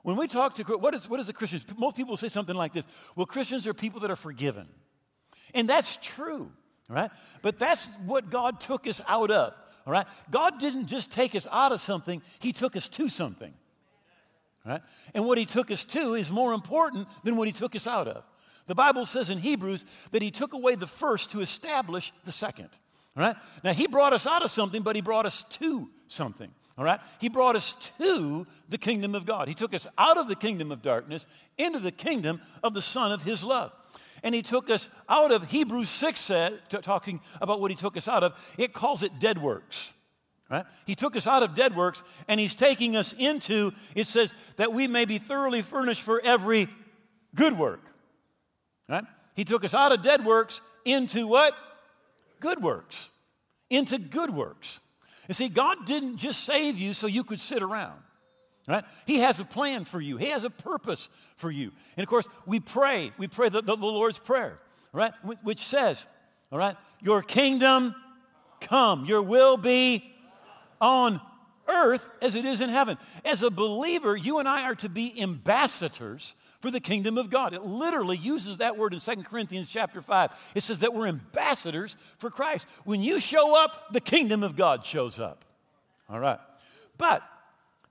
When 0.03 0.15
we 0.15 0.27
talk 0.27 0.53
to, 0.55 0.63
what 0.77 0.93
is, 0.93 1.09
what 1.09 1.19
is 1.19 1.27
a 1.27 1.33
Christian? 1.33 1.59
Most 1.77 1.97
people 1.97 2.15
say 2.15 2.29
something 2.29 2.55
like 2.55 2.71
this 2.71 2.85
Well, 3.15 3.25
Christians 3.25 3.67
are 3.67 3.73
people 3.73 3.99
that 4.01 4.11
are 4.11 4.15
forgiven. 4.15 4.67
And 5.55 5.67
that's 5.67 5.97
true, 5.97 6.51
right? 6.87 7.09
But 7.41 7.57
that's 7.57 7.87
what 8.05 8.29
God 8.29 8.59
took 8.61 8.85
us 8.85 9.01
out 9.07 9.31
of, 9.31 9.53
all 9.85 9.93
right? 9.93 10.05
God 10.29 10.59
didn't 10.59 10.87
just 10.87 11.11
take 11.11 11.33
us 11.33 11.47
out 11.51 11.71
of 11.71 11.81
something, 11.81 12.21
He 12.39 12.53
took 12.53 12.75
us 12.75 12.87
to 12.89 13.09
something, 13.09 13.53
right? 14.63 14.81
And 15.15 15.25
what 15.25 15.39
He 15.39 15.45
took 15.45 15.71
us 15.71 15.83
to 15.85 16.13
is 16.13 16.29
more 16.29 16.53
important 16.53 17.07
than 17.23 17.35
what 17.35 17.47
He 17.47 17.51
took 17.51 17.75
us 17.75 17.87
out 17.87 18.07
of. 18.07 18.23
The 18.67 18.75
Bible 18.75 19.05
says 19.05 19.31
in 19.31 19.39
Hebrews 19.39 19.85
that 20.11 20.21
He 20.21 20.29
took 20.29 20.53
away 20.53 20.75
the 20.75 20.87
first 20.87 21.31
to 21.31 21.41
establish 21.41 22.13
the 22.25 22.31
second. 22.31 22.69
Right? 23.17 23.35
Now, 23.63 23.73
he 23.73 23.87
brought 23.87 24.13
us 24.13 24.27
out 24.27 24.43
of 24.43 24.51
something, 24.51 24.83
but 24.83 24.95
he 24.95 25.01
brought 25.01 25.25
us 25.25 25.43
to 25.43 25.89
something. 26.05 26.51
All 26.77 26.85
right? 26.85 26.99
He 27.19 27.29
brought 27.29 27.55
us 27.55 27.73
to 27.97 28.45
the 28.69 28.77
kingdom 28.77 29.15
of 29.15 29.25
God. 29.25 29.47
He 29.47 29.55
took 29.55 29.73
us 29.73 29.87
out 29.97 30.17
of 30.17 30.27
the 30.27 30.35
kingdom 30.35 30.71
of 30.71 30.83
darkness 30.83 31.25
into 31.57 31.79
the 31.79 31.91
kingdom 31.91 32.39
of 32.63 32.75
the 32.75 32.81
Son 32.81 33.11
of 33.11 33.23
His 33.23 33.43
love. 33.43 33.71
And 34.23 34.35
He 34.35 34.43
took 34.43 34.69
us 34.69 34.87
out 35.09 35.31
of, 35.31 35.49
Hebrews 35.49 35.89
6 35.89 36.19
said, 36.19 36.59
t- 36.69 36.77
talking 36.77 37.19
about 37.41 37.59
what 37.59 37.71
He 37.71 37.77
took 37.77 37.97
us 37.97 38.07
out 38.07 38.23
of, 38.23 38.33
it 38.59 38.73
calls 38.73 39.01
it 39.01 39.17
dead 39.17 39.41
works. 39.41 39.93
Right? 40.49 40.65
He 40.85 40.93
took 40.93 41.15
us 41.15 41.25
out 41.25 41.41
of 41.41 41.55
dead 41.55 41.75
works 41.75 42.03
and 42.27 42.39
He's 42.39 42.53
taking 42.53 42.95
us 42.95 43.13
into, 43.17 43.71
it 43.95 44.05
says, 44.05 44.31
that 44.57 44.71
we 44.71 44.87
may 44.87 45.05
be 45.05 45.17
thoroughly 45.17 45.63
furnished 45.63 46.03
for 46.03 46.21
every 46.23 46.69
good 47.33 47.57
work. 47.57 47.81
Right? 48.87 49.03
He 49.35 49.43
took 49.43 49.65
us 49.65 49.73
out 49.73 49.91
of 49.91 50.03
dead 50.03 50.23
works 50.23 50.61
into 50.85 51.25
what? 51.25 51.55
Good 52.39 52.61
works. 52.61 53.09
Into 53.69 53.97
good 53.97 54.29
works. 54.33 54.79
You 55.27 55.33
see, 55.33 55.49
God 55.49 55.85
didn't 55.85 56.17
just 56.17 56.43
save 56.43 56.77
you 56.77 56.93
so 56.93 57.07
you 57.07 57.23
could 57.23 57.39
sit 57.39 57.61
around. 57.61 57.99
Right? 58.67 58.83
He 59.05 59.19
has 59.19 59.39
a 59.39 59.45
plan 59.45 59.85
for 59.85 60.01
you. 60.01 60.17
He 60.17 60.29
has 60.29 60.43
a 60.43 60.49
purpose 60.49 61.09
for 61.37 61.49
you. 61.49 61.71
And 61.95 62.03
of 62.03 62.09
course, 62.09 62.27
we 62.45 62.59
pray. 62.59 63.11
We 63.17 63.27
pray 63.27 63.47
the, 63.49 63.61
the, 63.61 63.75
the 63.77 63.85
Lord's 63.85 64.19
Prayer, 64.19 64.59
right? 64.91 65.13
Which 65.43 65.65
says, 65.65 66.05
all 66.51 66.59
right, 66.59 66.75
your 67.01 67.21
kingdom 67.21 67.95
come, 68.59 69.05
your 69.05 69.21
will 69.21 69.55
be 69.55 70.13
on 70.81 71.21
earth 71.67 72.07
as 72.21 72.35
it 72.35 72.45
is 72.45 72.61
in 72.61 72.69
heaven. 72.69 72.97
As 73.25 73.43
a 73.43 73.49
believer, 73.49 74.15
you 74.15 74.39
and 74.39 74.47
I 74.47 74.63
are 74.63 74.75
to 74.75 74.89
be 74.89 75.21
ambassadors 75.21 76.35
for 76.61 76.71
the 76.71 76.79
kingdom 76.79 77.17
of 77.17 77.29
God. 77.29 77.53
It 77.53 77.63
literally 77.63 78.17
uses 78.17 78.57
that 78.57 78.77
word 78.77 78.93
in 78.93 78.99
2 78.99 79.23
Corinthians 79.23 79.69
chapter 79.69 80.01
5. 80.01 80.51
It 80.55 80.63
says 80.63 80.79
that 80.79 80.93
we're 80.93 81.07
ambassadors 81.07 81.97
for 82.17 82.29
Christ. 82.29 82.67
When 82.83 83.01
you 83.01 83.19
show 83.19 83.55
up, 83.55 83.93
the 83.93 84.01
kingdom 84.01 84.43
of 84.43 84.55
God 84.55 84.85
shows 84.85 85.19
up. 85.19 85.45
All 86.09 86.19
right. 86.19 86.39
But 86.97 87.21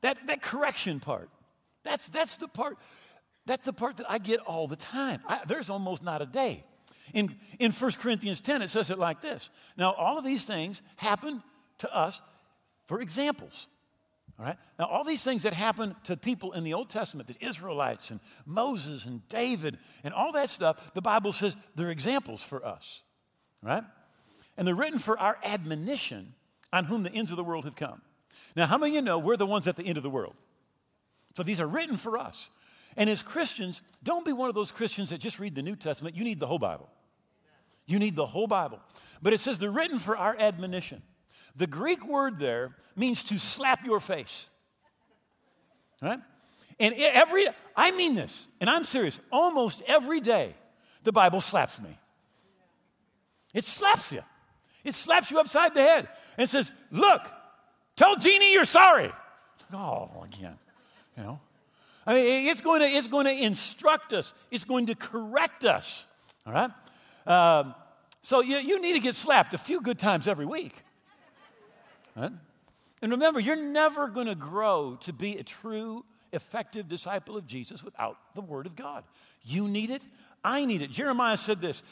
that, 0.00 0.18
that 0.26 0.42
correction 0.42 1.00
part, 1.00 1.30
that's, 1.84 2.08
that's 2.08 2.36
the 2.36 2.48
part, 2.48 2.78
that's 3.44 3.64
the 3.64 3.72
part 3.72 3.98
that 3.98 4.10
I 4.10 4.18
get 4.18 4.40
all 4.40 4.66
the 4.66 4.76
time. 4.76 5.20
I, 5.28 5.40
there's 5.46 5.70
almost 5.70 6.02
not 6.02 6.22
a 6.22 6.26
day. 6.26 6.64
In, 7.14 7.36
in 7.60 7.70
1 7.70 7.92
Corinthians 7.92 8.40
10, 8.40 8.62
it 8.62 8.70
says 8.70 8.90
it 8.90 8.98
like 8.98 9.20
this. 9.20 9.50
Now, 9.76 9.92
all 9.92 10.18
of 10.18 10.24
these 10.24 10.44
things 10.44 10.82
happen 10.96 11.42
to 11.78 11.94
us 11.94 12.20
for 12.86 13.00
examples. 13.00 13.68
All 14.38 14.46
right? 14.46 14.56
Now, 14.78 14.86
all 14.86 15.04
these 15.04 15.24
things 15.24 15.44
that 15.44 15.54
happened 15.54 15.94
to 16.04 16.16
people 16.16 16.52
in 16.52 16.64
the 16.64 16.74
Old 16.74 16.90
Testament, 16.90 17.28
the 17.28 17.46
Israelites 17.46 18.10
and 18.10 18.20
Moses 18.44 19.06
and 19.06 19.26
David 19.28 19.78
and 20.04 20.12
all 20.12 20.32
that 20.32 20.50
stuff, 20.50 20.94
the 20.94 21.02
Bible 21.02 21.32
says 21.32 21.56
they're 21.74 21.90
examples 21.90 22.42
for 22.42 22.64
us. 22.64 23.02
Right? 23.62 23.84
And 24.56 24.66
they're 24.66 24.74
written 24.74 24.98
for 24.98 25.18
our 25.18 25.38
admonition 25.42 26.34
on 26.72 26.84
whom 26.84 27.02
the 27.02 27.12
ends 27.12 27.30
of 27.30 27.36
the 27.36 27.44
world 27.44 27.64
have 27.64 27.76
come. 27.76 28.02
Now, 28.54 28.66
how 28.66 28.78
many 28.78 28.92
of 28.92 28.94
you 28.96 29.02
know 29.02 29.18
we're 29.18 29.36
the 29.36 29.46
ones 29.46 29.66
at 29.66 29.76
the 29.76 29.84
end 29.84 29.96
of 29.96 30.02
the 30.02 30.10
world? 30.10 30.34
So 31.36 31.42
these 31.42 31.60
are 31.60 31.66
written 31.66 31.96
for 31.96 32.18
us. 32.18 32.50
And 32.96 33.10
as 33.10 33.22
Christians, 33.22 33.82
don't 34.02 34.24
be 34.24 34.32
one 34.32 34.48
of 34.48 34.54
those 34.54 34.70
Christians 34.70 35.10
that 35.10 35.18
just 35.18 35.38
read 35.38 35.54
the 35.54 35.62
New 35.62 35.76
Testament. 35.76 36.16
You 36.16 36.24
need 36.24 36.40
the 36.40 36.46
whole 36.46 36.58
Bible. 36.58 36.88
You 37.86 37.98
need 37.98 38.16
the 38.16 38.26
whole 38.26 38.46
Bible. 38.46 38.80
But 39.22 39.32
it 39.32 39.40
says 39.40 39.58
they're 39.58 39.70
written 39.70 39.98
for 39.98 40.16
our 40.16 40.36
admonition. 40.38 41.02
The 41.56 41.66
Greek 41.66 42.06
word 42.06 42.38
there 42.38 42.76
means 42.94 43.22
to 43.24 43.38
slap 43.38 43.84
your 43.84 44.00
face. 44.00 44.46
Right? 46.02 46.20
And 46.78 46.94
every, 46.98 47.46
I 47.74 47.90
mean 47.92 48.14
this, 48.14 48.48
and 48.60 48.68
I'm 48.68 48.84
serious, 48.84 49.18
almost 49.32 49.82
every 49.86 50.20
day, 50.20 50.54
the 51.04 51.12
Bible 51.12 51.40
slaps 51.40 51.80
me. 51.80 51.98
It 53.54 53.64
slaps 53.64 54.12
you. 54.12 54.22
It 54.84 54.94
slaps 54.94 55.30
you 55.30 55.38
upside 55.38 55.74
the 55.74 55.80
head 55.80 56.08
and 56.36 56.48
says, 56.48 56.70
Look, 56.90 57.22
tell 57.96 58.16
Jeannie 58.16 58.52
you're 58.52 58.66
sorry. 58.66 59.10
Oh, 59.72 60.10
again, 60.24 60.58
you 61.16 61.24
know. 61.24 61.40
I 62.06 62.14
mean, 62.14 62.46
it's 62.46 62.60
going 62.60 62.82
to, 62.82 62.86
it's 62.86 63.08
going 63.08 63.26
to 63.26 63.32
instruct 63.32 64.12
us, 64.12 64.34
it's 64.50 64.64
going 64.64 64.86
to 64.86 64.94
correct 64.94 65.64
us, 65.64 66.06
all 66.46 66.52
right? 66.52 66.70
Um, 67.26 67.74
so 68.20 68.42
you, 68.42 68.58
you 68.58 68.80
need 68.80 68.92
to 68.92 69.00
get 69.00 69.14
slapped 69.14 69.54
a 69.54 69.58
few 69.58 69.80
good 69.80 69.98
times 69.98 70.28
every 70.28 70.46
week. 70.46 70.82
Right? 72.16 72.32
And 73.02 73.12
remember, 73.12 73.40
you're 73.40 73.56
never 73.56 74.08
going 74.08 74.26
to 74.26 74.34
grow 74.34 74.96
to 75.02 75.12
be 75.12 75.36
a 75.36 75.42
true, 75.42 76.04
effective 76.32 76.88
disciple 76.88 77.36
of 77.36 77.46
Jesus 77.46 77.84
without 77.84 78.16
the 78.34 78.40
Word 78.40 78.66
of 78.66 78.74
God. 78.74 79.04
You 79.42 79.68
need 79.68 79.90
it. 79.90 80.02
I 80.42 80.64
need 80.64 80.82
it. 80.82 80.90
Jeremiah 80.90 81.36
said 81.36 81.60
this 81.60 81.82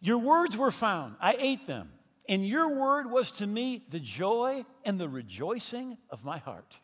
Your 0.00 0.18
words 0.18 0.56
were 0.56 0.70
found, 0.70 1.16
I 1.20 1.36
ate 1.38 1.66
them, 1.66 1.90
and 2.28 2.46
your 2.46 2.76
word 2.78 3.10
was 3.10 3.32
to 3.32 3.46
me 3.46 3.84
the 3.88 4.00
joy 4.00 4.64
and 4.84 5.00
the 5.00 5.08
rejoicing 5.08 5.96
of 6.10 6.24
my 6.24 6.38
heart. 6.38 6.78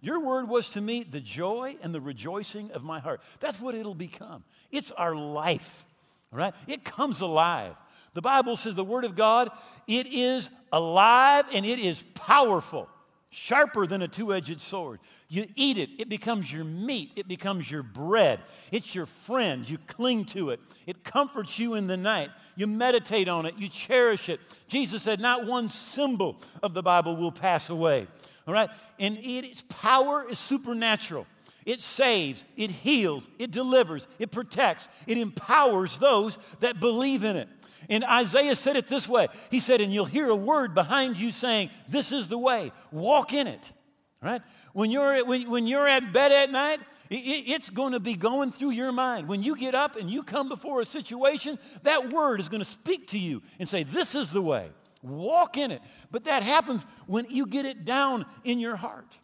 Your 0.00 0.18
word 0.18 0.48
was 0.48 0.70
to 0.70 0.80
me 0.80 1.04
the 1.04 1.20
joy 1.20 1.76
and 1.82 1.94
the 1.94 2.00
rejoicing 2.00 2.72
of 2.72 2.82
my 2.82 2.98
heart. 2.98 3.20
That's 3.38 3.60
what 3.60 3.76
it'll 3.76 3.94
become. 3.94 4.42
It's 4.72 4.90
our 4.90 5.14
life, 5.14 5.86
right? 6.32 6.52
It 6.66 6.84
comes 6.84 7.20
alive. 7.20 7.76
The 8.14 8.22
Bible 8.22 8.56
says 8.56 8.74
the 8.74 8.84
Word 8.84 9.04
of 9.04 9.16
God, 9.16 9.50
it 9.86 10.06
is 10.06 10.50
alive 10.72 11.44
and 11.52 11.64
it 11.64 11.78
is 11.78 12.04
powerful, 12.14 12.88
sharper 13.30 13.86
than 13.86 14.02
a 14.02 14.08
two 14.08 14.34
edged 14.34 14.60
sword. 14.60 15.00
You 15.28 15.46
eat 15.56 15.78
it, 15.78 15.88
it 15.98 16.10
becomes 16.10 16.52
your 16.52 16.64
meat, 16.64 17.12
it 17.16 17.26
becomes 17.26 17.70
your 17.70 17.82
bread. 17.82 18.40
It's 18.70 18.94
your 18.94 19.06
friend, 19.06 19.68
you 19.68 19.78
cling 19.86 20.26
to 20.26 20.50
it. 20.50 20.60
It 20.86 21.04
comforts 21.04 21.58
you 21.58 21.74
in 21.74 21.86
the 21.86 21.96
night. 21.96 22.28
You 22.54 22.66
meditate 22.66 23.28
on 23.28 23.46
it, 23.46 23.54
you 23.56 23.68
cherish 23.68 24.28
it. 24.28 24.40
Jesus 24.68 25.02
said, 25.02 25.18
Not 25.18 25.46
one 25.46 25.70
symbol 25.70 26.36
of 26.62 26.74
the 26.74 26.82
Bible 26.82 27.16
will 27.16 27.32
pass 27.32 27.70
away. 27.70 28.06
All 28.46 28.52
right? 28.52 28.68
And 28.98 29.16
its 29.22 29.64
power 29.68 30.26
is 30.28 30.38
supernatural. 30.38 31.26
It 31.64 31.80
saves, 31.80 32.44
it 32.56 32.70
heals, 32.70 33.28
it 33.38 33.50
delivers, 33.50 34.08
it 34.18 34.30
protects, 34.30 34.88
it 35.06 35.18
empowers 35.18 35.98
those 35.98 36.38
that 36.60 36.80
believe 36.80 37.24
in 37.24 37.36
it. 37.36 37.48
And 37.88 38.04
Isaiah 38.04 38.56
said 38.56 38.76
it 38.76 38.88
this 38.88 39.08
way 39.08 39.28
He 39.50 39.60
said, 39.60 39.80
And 39.80 39.92
you'll 39.92 40.04
hear 40.04 40.28
a 40.28 40.36
word 40.36 40.74
behind 40.74 41.18
you 41.18 41.30
saying, 41.30 41.70
This 41.88 42.12
is 42.12 42.28
the 42.28 42.38
way, 42.38 42.72
walk 42.90 43.32
in 43.32 43.46
it. 43.46 43.72
Right? 44.20 44.42
When 44.72 44.90
you're, 44.90 45.24
when, 45.24 45.50
when 45.50 45.66
you're 45.66 45.88
at 45.88 46.12
bed 46.12 46.30
at 46.30 46.50
night, 46.50 46.78
it, 47.10 47.16
it's 47.16 47.70
going 47.70 47.92
to 47.92 48.00
be 48.00 48.14
going 48.14 48.52
through 48.52 48.70
your 48.70 48.92
mind. 48.92 49.28
When 49.28 49.42
you 49.42 49.56
get 49.56 49.74
up 49.74 49.96
and 49.96 50.08
you 50.08 50.22
come 50.22 50.48
before 50.48 50.80
a 50.80 50.86
situation, 50.86 51.58
that 51.82 52.12
word 52.12 52.38
is 52.38 52.48
going 52.48 52.60
to 52.60 52.64
speak 52.64 53.08
to 53.08 53.18
you 53.18 53.42
and 53.58 53.68
say, 53.68 53.82
This 53.82 54.14
is 54.14 54.30
the 54.30 54.42
way, 54.42 54.70
walk 55.02 55.56
in 55.56 55.70
it. 55.70 55.82
But 56.10 56.24
that 56.24 56.42
happens 56.42 56.86
when 57.06 57.26
you 57.30 57.46
get 57.46 57.66
it 57.66 57.84
down 57.84 58.26
in 58.44 58.58
your 58.58 58.76
heart. 58.76 59.18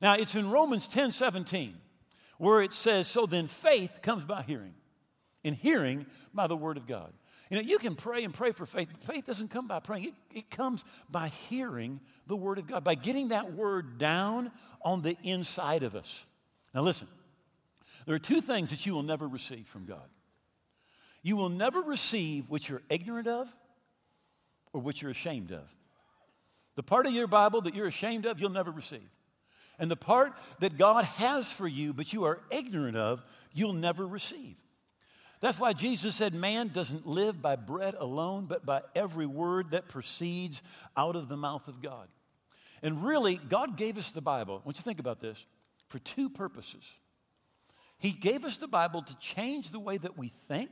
Now, 0.00 0.14
it's 0.14 0.34
in 0.34 0.50
Romans 0.50 0.86
10 0.88 1.10
17 1.10 1.74
where 2.38 2.62
it 2.62 2.72
says, 2.72 3.08
So 3.08 3.26
then 3.26 3.48
faith 3.48 4.00
comes 4.00 4.24
by 4.24 4.42
hearing, 4.42 4.74
and 5.44 5.54
hearing 5.54 6.06
by 6.32 6.46
the 6.46 6.56
word 6.56 6.76
of 6.76 6.86
God. 6.86 7.12
You 7.50 7.56
know, 7.56 7.62
you 7.62 7.78
can 7.78 7.94
pray 7.94 8.24
and 8.24 8.34
pray 8.34 8.52
for 8.52 8.66
faith. 8.66 8.88
but 8.92 9.02
Faith 9.02 9.26
doesn't 9.26 9.50
come 9.50 9.66
by 9.66 9.80
praying, 9.80 10.04
it, 10.04 10.14
it 10.34 10.50
comes 10.50 10.84
by 11.10 11.28
hearing 11.28 12.00
the 12.26 12.36
Word 12.36 12.58
of 12.58 12.66
God, 12.66 12.84
by 12.84 12.94
getting 12.94 13.28
that 13.28 13.54
Word 13.54 13.98
down 13.98 14.52
on 14.82 15.02
the 15.02 15.16
inside 15.22 15.82
of 15.82 15.94
us. 15.94 16.26
Now, 16.74 16.82
listen, 16.82 17.08
there 18.06 18.14
are 18.14 18.20
two 18.20 18.40
things 18.40 18.70
that 18.70 18.84
you 18.84 18.94
will 18.94 19.02
never 19.02 19.26
receive 19.26 19.66
from 19.66 19.86
God. 19.86 20.08
You 21.22 21.36
will 21.36 21.48
never 21.48 21.80
receive 21.80 22.48
what 22.48 22.68
you're 22.68 22.82
ignorant 22.90 23.26
of 23.26 23.54
or 24.72 24.80
what 24.80 25.00
you're 25.00 25.10
ashamed 25.10 25.50
of. 25.50 25.64
The 26.76 26.82
part 26.82 27.06
of 27.06 27.12
your 27.12 27.26
Bible 27.26 27.62
that 27.62 27.74
you're 27.74 27.88
ashamed 27.88 28.26
of, 28.26 28.40
you'll 28.40 28.50
never 28.50 28.70
receive. 28.70 29.08
And 29.78 29.90
the 29.90 29.96
part 29.96 30.32
that 30.60 30.76
God 30.76 31.04
has 31.04 31.52
for 31.52 31.68
you, 31.68 31.92
but 31.92 32.12
you 32.12 32.24
are 32.24 32.40
ignorant 32.50 32.96
of, 32.96 33.22
you'll 33.54 33.72
never 33.72 34.06
receive. 34.06 34.56
That's 35.40 35.60
why 35.60 35.72
Jesus 35.72 36.16
said, 36.16 36.34
Man 36.34 36.68
doesn't 36.68 37.06
live 37.06 37.40
by 37.40 37.56
bread 37.56 37.94
alone, 37.98 38.46
but 38.46 38.66
by 38.66 38.82
every 38.94 39.26
word 39.26 39.70
that 39.70 39.88
proceeds 39.88 40.62
out 40.96 41.14
of 41.14 41.28
the 41.28 41.36
mouth 41.36 41.68
of 41.68 41.80
God. 41.80 42.08
And 42.82 43.04
really, 43.04 43.36
God 43.36 43.76
gave 43.76 43.98
us 43.98 44.10
the 44.10 44.20
Bible, 44.20 44.60
I 44.62 44.66
want 44.66 44.76
you 44.76 44.80
to 44.80 44.82
think 44.82 45.00
about 45.00 45.20
this, 45.20 45.46
for 45.88 45.98
two 46.00 46.28
purposes. 46.28 46.84
He 47.98 48.12
gave 48.12 48.44
us 48.44 48.56
the 48.56 48.68
Bible 48.68 49.02
to 49.02 49.18
change 49.18 49.70
the 49.70 49.80
way 49.80 49.96
that 49.96 50.16
we 50.16 50.28
think 50.28 50.70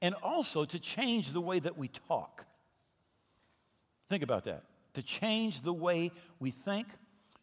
and 0.00 0.14
also 0.22 0.64
to 0.64 0.78
change 0.78 1.30
the 1.30 1.40
way 1.40 1.58
that 1.58 1.76
we 1.76 1.88
talk. 1.88 2.46
Think 4.08 4.22
about 4.22 4.44
that. 4.44 4.64
To 4.94 5.02
change 5.02 5.60
the 5.62 5.72
way 5.72 6.10
we 6.40 6.50
think, 6.50 6.86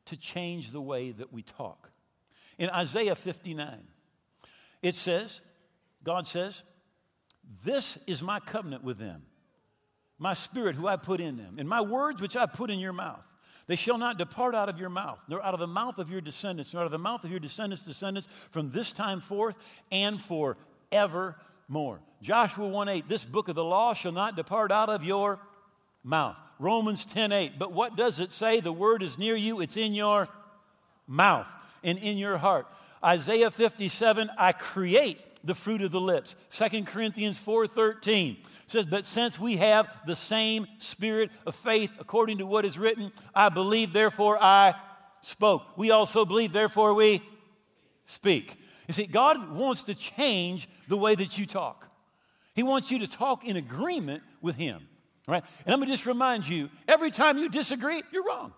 to 0.05 0.17
change 0.17 0.72
the 0.72 0.81
way 0.81 1.12
that 1.12 1.31
we 1.31 1.41
talk. 1.41 1.91
In 2.57 2.69
Isaiah 2.69 3.15
59, 3.15 3.83
it 4.81 4.95
says, 4.95 5.41
God 6.03 6.27
says, 6.27 6.63
This 7.63 7.98
is 8.05 8.22
my 8.22 8.39
covenant 8.39 8.83
with 8.83 8.98
them, 8.98 9.24
my 10.19 10.33
spirit 10.33 10.75
who 10.75 10.88
I 10.88 10.98
put 10.98 11.19
in 11.19 11.38
them, 11.38 11.55
and 11.57 11.67
my 11.67 11.81
words 11.81 12.22
which 12.22 12.36
I 12.36 12.45
put 12.45 12.69
in 12.69 12.79
your 12.79 12.93
mouth. 12.93 13.25
They 13.65 13.77
shall 13.77 13.98
not 13.98 14.17
depart 14.17 14.55
out 14.55 14.67
of 14.67 14.77
your 14.77 14.89
mouth, 14.89 15.19
nor 15.29 15.43
out 15.43 15.53
of 15.53 15.60
the 15.60 15.67
mouth 15.67 15.98
of 15.98 16.12
your 16.12 16.19
descendants, 16.19 16.74
nor 16.74 16.81
out 16.81 16.86
of 16.86 16.91
the 16.91 17.00
mouth 17.00 17.24
of 17.24 17.31
your 17.31 17.39
descendants' 17.39 17.81
descendants 17.81 18.27
from 18.51 18.72
this 18.72 18.91
time 18.91 19.22
forth 19.22 19.55
and 19.89 20.22
forevermore. 20.22 22.01
Joshua 22.22 22.67
1 22.67 22.89
8, 22.89 23.07
this 23.07 23.24
book 23.24 23.48
of 23.48 23.55
the 23.55 23.63
law 23.63 23.93
shall 23.93 24.12
not 24.12 24.36
depart 24.36 24.72
out 24.72 24.89
of 24.89 25.05
your 25.05 25.39
mouth. 26.03 26.36
Romans 26.60 27.05
10:8. 27.05 27.57
But 27.57 27.72
what 27.72 27.95
does 27.95 28.19
it 28.19 28.31
say? 28.31 28.60
The 28.60 28.72
word 28.72 29.03
is 29.03 29.17
near 29.17 29.36
you, 29.36 29.62
it's 29.62 29.77
in 29.77 29.93
your 29.93 30.27
mouth 31.07 31.48
and 31.83 31.98
in 31.98 32.17
your 32.17 32.38
heart. 32.38 32.67
Isaiah 33.03 33.51
57, 33.51 34.29
I 34.38 34.53
create 34.53 35.19
the 35.43 35.55
fruit 35.55 35.81
of 35.81 35.91
the 35.91 36.00
lips. 36.00 36.38
2 36.50 36.86
Corinthians 36.86 37.38
4:13 37.38 38.38
says, 38.65 38.86
"But 38.86 39.03
since 39.03 39.38
we 39.38 39.57
have 39.57 39.88
the 40.05 40.15
same 40.15 40.67
spirit 40.77 41.31
of 41.45 41.53
faith 41.53 41.91
according 42.00 42.38
to 42.38 42.45
what 42.45 42.63
is 42.63 42.77
written, 42.77 43.12
I 43.36 43.50
believe 43.50 43.91
therefore 43.91 44.41
I 44.41 44.74
spoke. 45.22 45.77
We 45.77 45.91
also 45.91 46.24
believe 46.24 46.53
therefore 46.53 46.93
we 46.93 47.22
speak." 48.05 48.57
You 48.88 48.93
see, 48.93 49.05
God 49.05 49.50
wants 49.51 49.83
to 49.83 49.95
change 49.95 50.69
the 50.88 50.98
way 50.98 51.15
that 51.15 51.38
you 51.38 51.45
talk. 51.45 51.89
He 52.53 52.63
wants 52.63 52.91
you 52.91 53.00
to 53.00 53.07
talk 53.07 53.43
in 53.43 53.57
agreement 53.57 54.24
with 54.41 54.55
him, 54.55 54.88
right? 55.27 55.43
And 55.65 55.67
let 55.67 55.79
me 55.79 55.87
just 55.87 56.05
remind 56.05 56.47
you, 56.47 56.69
every 56.87 57.11
time 57.11 57.37
you 57.37 57.49
disagree, 57.49 58.01
you're 58.11 58.25
wrong. 58.25 58.53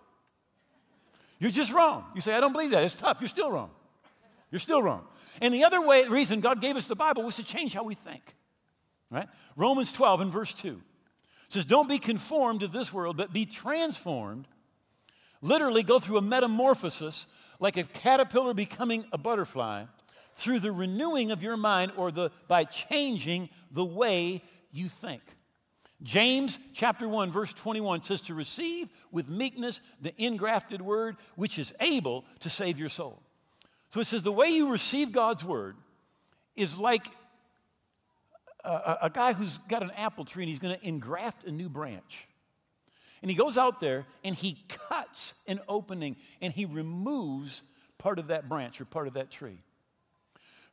You're 1.38 1.50
just 1.50 1.72
wrong. 1.72 2.04
You 2.14 2.20
say, 2.20 2.34
"I 2.34 2.40
don't 2.40 2.52
believe 2.52 2.70
that." 2.70 2.82
It's 2.82 2.94
tough. 2.94 3.18
You're 3.20 3.28
still 3.28 3.50
wrong. 3.50 3.70
You're 4.50 4.58
still 4.58 4.82
wrong. 4.82 5.06
And 5.40 5.52
the 5.52 5.64
other 5.64 5.86
way, 5.86 6.04
the 6.04 6.10
reason 6.10 6.40
God 6.40 6.60
gave 6.60 6.76
us 6.76 6.86
the 6.86 6.96
Bible 6.96 7.22
was 7.22 7.36
to 7.36 7.44
change 7.44 7.74
how 7.74 7.82
we 7.82 7.94
think. 7.94 8.34
Right? 9.10 9.28
Romans 9.54 9.92
12 9.92 10.20
and 10.20 10.32
verse 10.32 10.52
2 10.54 10.80
says, 11.48 11.64
Don't 11.64 11.88
be 11.88 11.98
conformed 11.98 12.60
to 12.60 12.68
this 12.68 12.92
world, 12.92 13.16
but 13.16 13.32
be 13.32 13.46
transformed. 13.46 14.48
Literally, 15.42 15.82
go 15.82 15.98
through 15.98 16.16
a 16.16 16.22
metamorphosis 16.22 17.26
like 17.60 17.76
a 17.76 17.84
caterpillar 17.84 18.54
becoming 18.54 19.04
a 19.12 19.18
butterfly 19.18 19.84
through 20.34 20.60
the 20.60 20.72
renewing 20.72 21.30
of 21.30 21.42
your 21.42 21.56
mind 21.56 21.92
or 21.96 22.10
the, 22.10 22.30
by 22.48 22.64
changing 22.64 23.48
the 23.70 23.84
way 23.84 24.42
you 24.72 24.88
think. 24.88 25.22
James 26.02 26.58
chapter 26.74 27.08
1 27.08 27.32
verse 27.32 27.52
21 27.52 28.02
says 28.02 28.20
to 28.22 28.34
receive 28.34 28.88
with 29.10 29.28
meekness 29.28 29.80
the 30.00 30.12
ingrafted 30.12 30.80
word 30.80 31.16
which 31.36 31.58
is 31.58 31.72
able 31.80 32.24
to 32.40 32.50
save 32.50 32.78
your 32.78 32.90
soul. 32.90 33.22
So 33.88 34.00
it 34.00 34.06
says 34.06 34.22
the 34.22 34.32
way 34.32 34.48
you 34.48 34.70
receive 34.70 35.12
God's 35.12 35.44
word 35.44 35.76
is 36.54 36.78
like 36.78 37.06
a, 38.64 38.98
a 39.02 39.10
guy 39.10 39.32
who's 39.32 39.58
got 39.58 39.82
an 39.82 39.92
apple 39.92 40.24
tree 40.24 40.42
and 40.42 40.48
he's 40.48 40.58
going 40.58 40.76
to 40.76 40.86
engraft 40.86 41.44
a 41.44 41.52
new 41.52 41.68
branch. 41.68 42.26
And 43.22 43.30
he 43.30 43.36
goes 43.36 43.56
out 43.56 43.80
there 43.80 44.04
and 44.22 44.34
he 44.34 44.58
cuts 44.68 45.34
an 45.46 45.60
opening 45.68 46.16
and 46.40 46.52
he 46.52 46.64
removes 46.64 47.62
part 47.98 48.18
of 48.18 48.28
that 48.28 48.48
branch 48.48 48.80
or 48.80 48.84
part 48.84 49.06
of 49.06 49.14
that 49.14 49.30
tree. 49.30 49.58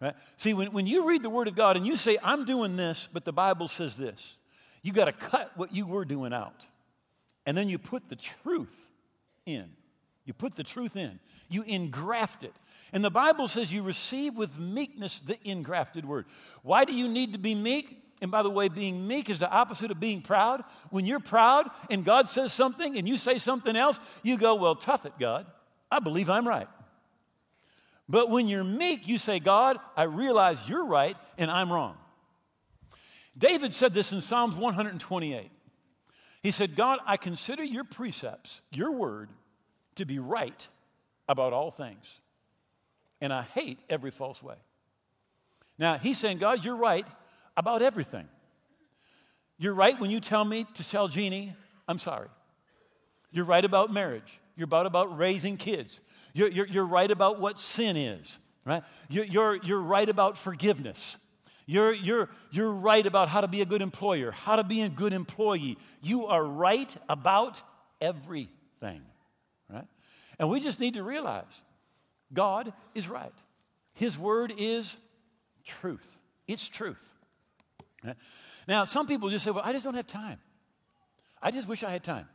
Right? 0.02 0.16
See, 0.36 0.54
when, 0.54 0.74
when 0.74 0.86
you 0.86 1.08
read 1.08 1.24
the 1.24 1.30
Word 1.30 1.48
of 1.48 1.56
God 1.56 1.78
and 1.78 1.88
you 1.88 1.96
say, 1.96 2.18
I'm 2.22 2.46
doing 2.46 2.76
this, 2.76 3.08
but 3.14 3.24
the 3.24 3.32
Bible 3.32 3.68
says 3.68 3.96
this, 3.96 4.38
you 4.84 4.92
got 4.92 5.06
to 5.06 5.14
cut 5.14 5.52
what 5.56 5.74
you 5.74 5.88
were 5.88 6.06
doing 6.06 6.34
out. 6.34 6.68
And 7.46 7.58
then 7.58 7.70
you 7.70 7.80
put 7.80 8.10
the 8.10 8.16
truth 8.16 8.90
in. 9.46 9.70
You 10.26 10.34
put 10.34 10.56
the 10.56 10.64
truth 10.64 10.96
in. 10.96 11.20
You 11.50 11.64
engraft 11.64 12.44
it. 12.44 12.54
And 12.94 13.04
the 13.04 13.12
Bible 13.12 13.48
says 13.48 13.74
you 13.74 13.82
receive 13.82 14.38
with 14.38 14.60
meekness 14.60 15.22
the 15.22 15.38
engrafted 15.48 16.06
word. 16.06 16.26
Why 16.62 16.86
do 16.86 16.94
you 16.94 17.10
need 17.10 17.34
to 17.34 17.40
be 17.40 17.56
meek? 17.56 18.02
And 18.22 18.32
by 18.32 18.44
the 18.44 18.50
way, 18.50 18.70
being 18.70 19.08
meek 19.08 19.30
is 19.30 19.40
the 19.40 19.50
opposite 19.50 19.92
of 19.92 20.00
being 20.00 20.22
proud. 20.22 20.64
When 20.92 21.06
you're 21.06 21.20
proud 21.20 21.70
and 21.90 22.06
God 22.06 22.30
says 22.30 22.54
something 22.54 22.98
and 22.98 23.08
you 23.08 23.18
say 23.18 23.38
something 23.38 23.76
else, 23.76 24.00
you 24.22 24.38
go, 24.38 24.56
Well, 24.56 24.76
tough 24.76 25.06
it, 25.06 25.14
God. 25.20 25.46
I 25.92 26.00
believe 26.00 26.30
I'm 26.30 26.48
right. 26.48 26.68
But 28.08 28.30
when 28.30 28.48
you're 28.48 28.64
meek, 28.64 29.08
you 29.08 29.18
say, 29.18 29.40
God, 29.40 29.78
I 29.96 30.04
realize 30.04 30.70
you're 30.70 30.86
right 30.86 31.18
and 31.38 31.50
I'm 31.50 31.72
wrong. 31.72 31.98
David 33.38 33.74
said 33.74 33.94
this 33.94 34.14
in 34.14 34.22
Psalms 34.22 34.56
128. 34.56 35.52
He 36.42 36.52
said, 36.52 36.76
God, 36.76 37.00
I 37.06 37.18
consider 37.18 37.64
your 37.64 37.84
precepts, 37.84 38.62
your 38.72 38.92
word, 38.92 39.30
to 39.96 40.06
be 40.06 40.20
right 40.20 40.68
about 41.28 41.54
all 41.54 41.72
things 41.72 42.20
and 43.24 43.32
I 43.32 43.44
hate 43.44 43.80
every 43.90 44.12
false 44.12 44.44
way. 44.44 44.58
Now, 45.80 45.98
he's 45.98 46.18
saying, 46.18 46.40
God, 46.40 46.66
you're 46.66 46.76
right 46.76 47.08
about 47.56 47.82
everything. 47.82 48.28
You're 49.58 49.74
right 49.74 49.98
when 49.98 50.12
you 50.12 50.20
tell 50.20 50.44
me 50.44 50.66
to 50.74 50.88
tell 50.88 51.08
Jeannie, 51.08 51.56
I'm 51.88 52.00
sorry. 52.00 52.28
You're 53.32 53.46
right 53.46 53.64
about 53.64 53.94
marriage. 53.94 54.42
You're 54.58 54.66
about, 54.66 54.86
about 54.86 55.18
raising 55.18 55.56
kids. 55.56 56.02
You're, 56.34 56.50
you're, 56.50 56.68
you're 56.68 56.86
right 56.86 57.10
about 57.10 57.40
what 57.40 57.58
sin 57.58 57.96
is, 57.96 58.40
right? 58.66 58.84
You're, 59.08 59.26
you're, 59.26 59.56
you're 59.56 59.82
right 59.82 60.10
about 60.10 60.38
forgiveness. 60.38 61.18
You're, 61.66 61.94
you're, 61.94 62.30
you're 62.52 62.72
right 62.72 63.06
about 63.06 63.30
how 63.30 63.42
to 63.42 63.48
be 63.48 63.62
a 63.62 63.66
good 63.66 63.82
employer, 63.82 64.32
how 64.32 64.56
to 64.58 64.64
be 64.64 64.82
a 64.82 64.90
good 64.90 65.14
employee. 65.14 65.78
You 66.02 66.28
are 66.28 66.44
right 66.44 66.96
about 67.08 67.62
everything, 68.02 69.02
right? 69.70 69.88
And 70.40 70.50
we 70.50 70.60
just 70.60 70.80
need 70.80 70.96
to 70.96 71.04
realize 71.04 71.62
God 72.34 72.74
is 72.94 73.08
right. 73.08 73.34
His 73.94 74.18
word 74.18 74.54
is 74.58 74.98
truth. 75.64 76.20
It's 76.48 76.68
truth. 76.68 77.14
Now, 78.68 78.84
some 78.84 79.08
people 79.08 79.30
just 79.30 79.46
say, 79.46 79.52
well, 79.52 79.64
I 79.66 79.72
just 79.72 79.86
don't 79.86 79.96
have 79.96 80.08
time. 80.08 80.40
I 81.42 81.52
just 81.52 81.68
wish 81.68 81.84
I 81.84 81.92
had 81.92 82.04
time. 82.04 82.28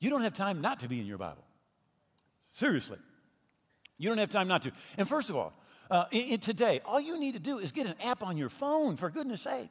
You 0.00 0.10
don't 0.10 0.22
have 0.22 0.34
time 0.34 0.60
not 0.60 0.80
to 0.80 0.88
be 0.88 0.98
in 0.98 1.06
your 1.06 1.18
Bible. 1.18 1.44
Seriously. 2.50 2.98
You 3.98 4.08
don't 4.08 4.18
have 4.18 4.30
time 4.30 4.48
not 4.48 4.62
to. 4.62 4.72
And 4.98 5.08
first 5.08 5.30
of 5.30 5.36
all, 5.36 5.52
uh, 5.92 6.06
in, 6.10 6.20
in 6.22 6.40
today, 6.40 6.80
all 6.86 6.98
you 6.98 7.20
need 7.20 7.34
to 7.34 7.38
do 7.38 7.58
is 7.58 7.70
get 7.70 7.86
an 7.86 7.94
app 8.02 8.22
on 8.22 8.38
your 8.38 8.48
phone, 8.48 8.96
for 8.96 9.10
goodness 9.10 9.42
sake. 9.42 9.68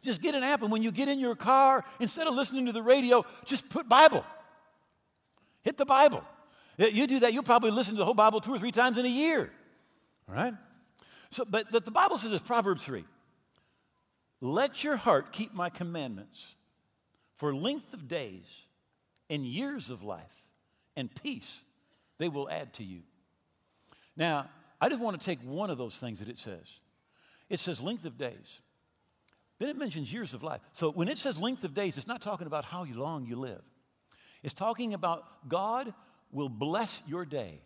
Just 0.00 0.22
get 0.22 0.36
an 0.36 0.44
app, 0.44 0.62
and 0.62 0.70
when 0.70 0.84
you 0.84 0.92
get 0.92 1.08
in 1.08 1.18
your 1.18 1.34
car, 1.34 1.84
instead 1.98 2.28
of 2.28 2.34
listening 2.34 2.66
to 2.66 2.72
the 2.72 2.82
radio, 2.82 3.24
just 3.44 3.68
put 3.68 3.88
Bible. 3.88 4.24
Hit 5.62 5.76
the 5.76 5.84
Bible. 5.84 6.22
You 6.78 7.08
do 7.08 7.18
that, 7.20 7.32
you'll 7.32 7.42
probably 7.42 7.72
listen 7.72 7.94
to 7.94 7.98
the 7.98 8.04
whole 8.04 8.14
Bible 8.14 8.40
two 8.40 8.54
or 8.54 8.58
three 8.60 8.70
times 8.70 8.96
in 8.96 9.04
a 9.04 9.08
year. 9.08 9.50
All 10.28 10.36
right? 10.36 10.54
So, 11.30 11.44
but 11.44 11.72
the, 11.72 11.80
the 11.80 11.90
Bible 11.90 12.16
says 12.16 12.30
this, 12.30 12.40
Proverbs 12.40 12.84
3. 12.84 13.04
Let 14.40 14.84
your 14.84 14.94
heart 14.94 15.32
keep 15.32 15.52
my 15.52 15.68
commandments 15.68 16.54
for 17.34 17.52
length 17.52 17.92
of 17.92 18.06
days 18.06 18.66
and 19.28 19.44
years 19.44 19.90
of 19.90 20.04
life 20.04 20.44
and 20.96 21.12
peace 21.12 21.62
they 22.18 22.28
will 22.28 22.48
add 22.48 22.72
to 22.74 22.84
you. 22.84 23.00
Now, 24.16 24.48
I 24.80 24.88
just 24.88 25.00
want 25.00 25.20
to 25.20 25.24
take 25.24 25.40
one 25.40 25.70
of 25.70 25.78
those 25.78 25.98
things 25.98 26.20
that 26.20 26.28
it 26.28 26.38
says. 26.38 26.80
It 27.48 27.58
says 27.58 27.80
length 27.80 28.04
of 28.04 28.16
days. 28.16 28.60
Then 29.58 29.68
it 29.68 29.76
mentions 29.76 30.12
years 30.12 30.34
of 30.34 30.42
life. 30.42 30.60
So 30.72 30.90
when 30.90 31.08
it 31.08 31.18
says 31.18 31.40
length 31.40 31.64
of 31.64 31.74
days, 31.74 31.96
it's 31.98 32.06
not 32.06 32.20
talking 32.20 32.46
about 32.46 32.64
how 32.64 32.84
long 32.84 33.26
you 33.26 33.36
live. 33.36 33.62
It's 34.42 34.54
talking 34.54 34.94
about 34.94 35.48
God 35.48 35.92
will 36.30 36.48
bless 36.48 37.02
your 37.06 37.24
day 37.24 37.60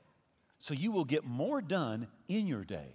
so 0.59 0.75
you 0.75 0.91
will 0.93 1.05
get 1.05 1.25
more 1.25 1.61
done 1.61 2.07
in 2.29 2.47
your 2.47 2.65
day, 2.65 2.95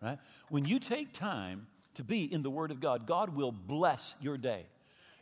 right? 0.00 0.18
When 0.48 0.64
you 0.64 0.78
take 0.78 1.12
time 1.12 1.66
to 1.94 2.04
be 2.04 2.32
in 2.32 2.42
the 2.42 2.50
Word 2.50 2.70
of 2.70 2.80
God, 2.80 3.06
God 3.06 3.34
will 3.34 3.52
bless 3.52 4.14
your 4.20 4.38
day. 4.38 4.64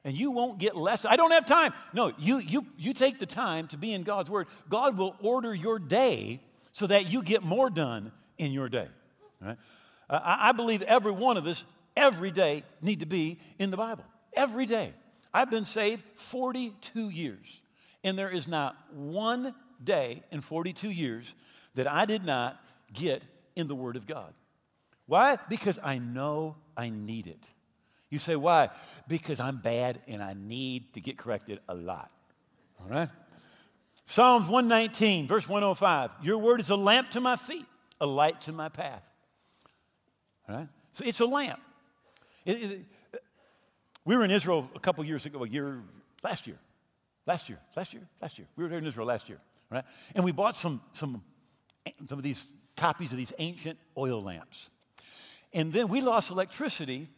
And 0.05 0.17
you 0.17 0.31
won't 0.31 0.59
get 0.59 0.77
less. 0.77 1.05
I 1.05 1.17
don't 1.17 1.33
have 1.33 1.47
time. 1.47 1.73
No, 1.93 2.13
you, 2.19 2.39
you, 2.39 2.67
you 2.77 2.93
take 2.93 3.19
the 3.19 3.27
time 3.27 3.67
to 3.69 3.77
be 3.77 3.93
in 3.93 4.05
God's 4.05 4.31
Word. 4.31 4.47
God 4.69 4.97
will 4.97 5.17
order 5.21 5.53
your 5.53 5.79
day 5.79 6.41
so 6.71 6.87
that 6.87 7.11
you 7.11 7.23
get 7.23 7.43
more 7.43 7.69
done 7.69 8.13
in 8.39 8.53
your 8.53 8.69
day. 8.69 8.89
Right? 9.41 9.57
Uh, 10.09 10.21
I, 10.23 10.49
I 10.49 10.53
believe 10.53 10.83
every 10.83 11.13
one 11.13 11.37
of 11.37 11.47
us, 11.47 11.65
every 11.97 12.31
day, 12.31 12.65
need 12.81 13.01
to 13.01 13.07
be 13.07 13.39
in 13.59 13.71
the 13.71 13.77
Bible. 13.77 14.05
Every 14.33 14.67
day. 14.67 14.93
I've 15.33 15.51
been 15.51 15.67
saved 15.67 16.03
42 16.15 17.11
years, 17.11 17.61
and 18.03 18.19
there 18.19 18.31
is 18.31 18.49
not 18.49 18.77
one 18.93 19.55
day 19.83 20.23
in 20.33 20.41
42 20.41 20.91
years 20.91 21.35
that 21.75 21.87
I 21.87 22.07
did 22.07 22.25
not 22.25 22.59
get 22.93 23.23
in 23.55 23.69
the 23.69 23.75
Word 23.75 23.97
of 23.97 24.07
God. 24.07 24.33
Why? 25.07 25.39
Because 25.49 25.79
I 25.83 25.99
know 25.99 26.57
I 26.77 26.91
need 26.91 27.27
it. 27.27 27.45
You 28.11 28.19
say, 28.19 28.37
why? 28.37 28.71
Because 29.07 29.39
I'm 29.39 29.59
bad 29.59 30.01
and 30.07 30.23
I 30.23 30.35
need 30.35 30.95
to 30.95 31.01
get 31.01 31.19
corrected 31.19 31.61
a 31.69 31.75
lot. 31.75 32.11
All 32.81 32.89
right? 32.89 33.09
Psalms 34.07 34.47
119, 34.47 35.27
verse 35.27 35.49
105 35.49 36.11
Your 36.23 36.39
word 36.39 36.61
is 36.61 36.71
a 36.71 36.77
lamp 36.77 37.11
to 37.11 37.21
my 37.21 37.37
feet, 37.37 37.67
a 38.01 38.07
light 38.07 38.41
to 38.43 38.53
my 38.53 38.69
path. 38.69 39.09
All 40.49 40.57
right? 40.57 40.69
So 40.93 41.05
it's 41.05 41.21
a 41.21 41.27
lamp. 41.27 41.61
It, 42.45 42.63
it, 42.63 42.81
we 44.05 44.17
were 44.17 44.25
in 44.25 44.31
Israel 44.31 44.71
a 44.75 44.81
couple 44.81 45.05
years 45.05 45.27
ago, 45.27 45.45
a 45.45 45.49
year, 45.49 45.83
last 46.23 46.47
year. 46.47 46.59
Last 47.27 47.49
year, 47.51 47.59
last 47.77 47.93
year, 47.93 48.03
last 48.23 48.39
year. 48.39 48.49
We 48.57 48.65
were 48.65 48.71
there 48.71 48.79
in 48.79 48.87
Israel 48.87 49.07
last 49.07 49.29
year 49.29 49.39
right? 49.71 49.85
And 50.15 50.25
we 50.25 50.33
bought 50.33 50.55
some, 50.55 50.81
some, 50.93 51.23
some 52.09 52.19
of 52.19 52.25
these 52.25 52.47
copies 52.77 53.13
of 53.13 53.19
these 53.19 53.33
ancient 53.39 53.79
oil 53.97 54.23
lamps. 54.23 54.69
And 55.53 55.73
then 55.73 55.89
we 55.89 56.01
lost 56.01 56.31
electricity 56.31 57.09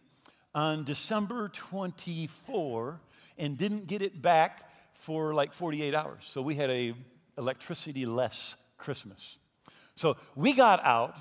on 0.55 0.85
December 0.85 1.49
24 1.49 3.01
and 3.39 3.57
didn't 3.57 3.87
get 3.87 4.03
it 4.03 4.21
back 4.21 4.71
for 4.95 5.35
like 5.35 5.53
48 5.53 5.95
hours. 5.95 6.29
So 6.31 6.43
we 6.43 6.55
had 6.55 6.71
a 6.71 6.95
electricity 7.39 8.07
less 8.07 8.57
Christmas. 8.77 9.39
So 10.01 10.17
we 10.35 10.53
got 10.53 10.85
out 10.85 11.15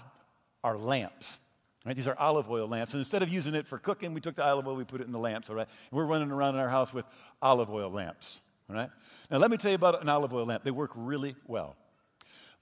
our 0.63 0.77
lamps 0.77 1.39
Right? 1.85 1.95
These 1.95 2.07
are 2.07 2.15
olive 2.19 2.49
oil 2.49 2.67
lamps. 2.67 2.93
And 2.93 2.99
instead 2.99 3.23
of 3.23 3.29
using 3.29 3.55
it 3.55 3.65
for 3.65 3.77
cooking, 3.77 4.13
we 4.13 4.21
took 4.21 4.35
the 4.35 4.45
olive 4.45 4.67
oil, 4.67 4.75
we 4.75 4.83
put 4.83 5.01
it 5.01 5.07
in 5.07 5.13
the 5.13 5.19
lamps, 5.19 5.49
all 5.49 5.55
right? 5.55 5.67
And 5.89 5.97
we're 5.97 6.05
running 6.05 6.29
around 6.29 6.55
in 6.55 6.61
our 6.61 6.69
house 6.69 6.93
with 6.93 7.05
olive 7.41 7.69
oil 7.69 7.89
lamps, 7.89 8.41
all 8.69 8.75
right? 8.75 8.89
Now, 9.31 9.37
let 9.37 9.49
me 9.49 9.57
tell 9.57 9.71
you 9.71 9.75
about 9.75 10.01
an 10.01 10.09
olive 10.09 10.33
oil 10.33 10.45
lamp. 10.45 10.63
They 10.63 10.71
work 10.71 10.91
really 10.95 11.35
well, 11.47 11.77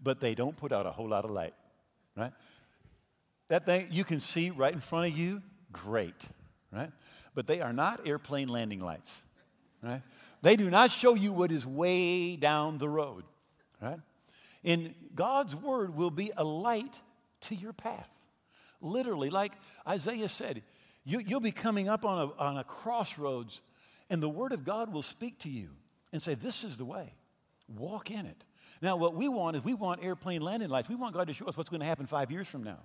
but 0.01 0.19
they 0.19 0.35
don't 0.35 0.55
put 0.55 0.71
out 0.71 0.85
a 0.85 0.91
whole 0.91 1.09
lot 1.09 1.25
of 1.25 1.31
light, 1.31 1.55
right? 2.15 2.31
That 3.47 3.65
thing 3.65 3.87
you 3.91 4.03
can 4.03 4.19
see 4.19 4.51
right 4.51 4.71
in 4.71 4.81
front 4.81 5.11
of 5.11 5.17
you, 5.17 5.41
great, 5.71 6.27
right? 6.71 6.91
But 7.33 7.47
they 7.47 7.59
are 7.59 7.73
not 7.73 8.07
airplane 8.07 8.49
landing 8.49 8.81
lights, 8.81 9.23
right? 9.81 10.03
They 10.43 10.55
do 10.55 10.69
not 10.69 10.91
show 10.91 11.15
you 11.15 11.33
what 11.33 11.51
is 11.51 11.65
way 11.65 12.35
down 12.35 12.77
the 12.77 12.87
road, 12.87 13.23
right? 13.81 13.99
And 14.67 14.93
God's 15.15 15.55
word 15.55 15.95
will 15.95 16.11
be 16.11 16.31
a 16.37 16.43
light 16.43 16.93
to 17.41 17.55
your 17.55 17.73
path. 17.73 18.09
Literally, 18.81 19.31
like 19.31 19.53
Isaiah 19.87 20.29
said, 20.29 20.61
you, 21.05 21.23
will 21.29 21.39
be 21.39 21.51
coming 21.51 21.87
up 21.87 22.05
on 22.05 22.19
a, 22.19 22.41
on 22.41 22.57
a 22.57 22.63
crossroads, 22.63 23.61
and 24.09 24.21
the 24.21 24.29
word 24.29 24.51
of 24.51 24.65
God 24.65 24.93
will 24.93 25.01
speak 25.01 25.39
to 25.39 25.49
you 25.49 25.69
and 26.11 26.21
say, 26.21 26.35
This 26.35 26.63
is 26.63 26.77
the 26.77 26.85
way. 26.85 27.13
Walk 27.67 28.11
in 28.11 28.25
it. 28.25 28.43
Now, 28.81 28.97
what 28.97 29.15
we 29.15 29.27
want 29.27 29.55
is 29.55 29.63
we 29.63 29.73
want 29.73 30.03
airplane 30.03 30.41
landing 30.41 30.69
lights. 30.69 30.89
We 30.89 30.95
want 30.95 31.15
God 31.15 31.27
to 31.27 31.33
show 31.33 31.45
us 31.45 31.57
what's 31.57 31.69
going 31.69 31.79
to 31.79 31.85
happen 31.85 32.05
five 32.05 32.29
years 32.29 32.47
from 32.47 32.63
now. 32.63 32.79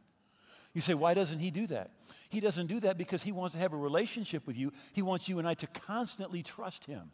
You 0.75 0.81
say, 0.81 0.95
why 0.95 1.13
doesn't 1.15 1.39
he 1.39 1.51
do 1.51 1.67
that? 1.67 1.91
He 2.31 2.41
doesn't 2.41 2.67
do 2.67 2.81
that 2.81 2.97
because 2.97 3.23
he 3.23 3.31
wants 3.31 3.53
to 3.53 3.59
have 3.59 3.75
a 3.75 3.77
relationship 3.77 4.47
with 4.47 4.57
you. 4.57 4.73
He 4.95 5.03
wants 5.03 5.29
you 5.29 5.39
and 5.39 5.47
I 5.47 5.55
to 5.55 5.67
constantly 5.67 6.43
trust 6.43 6.87
him. 6.87 7.11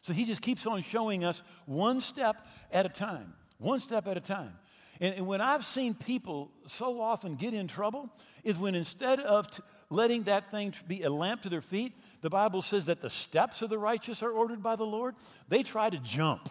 So 0.00 0.12
he 0.12 0.24
just 0.24 0.42
keeps 0.42 0.66
on 0.66 0.82
showing 0.82 1.24
us 1.24 1.44
one 1.64 2.00
step 2.00 2.44
at 2.72 2.84
a 2.84 2.88
time, 2.88 3.34
one 3.62 3.80
step 3.80 4.06
at 4.06 4.16
a 4.16 4.20
time. 4.20 4.52
And, 5.00 5.14
and 5.14 5.26
when 5.26 5.40
I've 5.40 5.64
seen 5.64 5.94
people 5.94 6.50
so 6.64 7.00
often 7.00 7.36
get 7.36 7.54
in 7.54 7.66
trouble, 7.66 8.10
is 8.44 8.58
when 8.58 8.74
instead 8.74 9.20
of 9.20 9.50
t- 9.50 9.62
letting 9.90 10.24
that 10.24 10.50
thing 10.50 10.74
be 10.86 11.02
a 11.02 11.10
lamp 11.10 11.42
to 11.42 11.48
their 11.48 11.60
feet, 11.60 11.94
the 12.20 12.30
Bible 12.30 12.62
says 12.62 12.86
that 12.86 13.00
the 13.00 13.10
steps 13.10 13.62
of 13.62 13.70
the 13.70 13.78
righteous 13.78 14.22
are 14.22 14.30
ordered 14.30 14.62
by 14.62 14.76
the 14.76 14.86
Lord. 14.86 15.14
They 15.48 15.62
try 15.62 15.90
to 15.90 15.98
jump, 15.98 16.48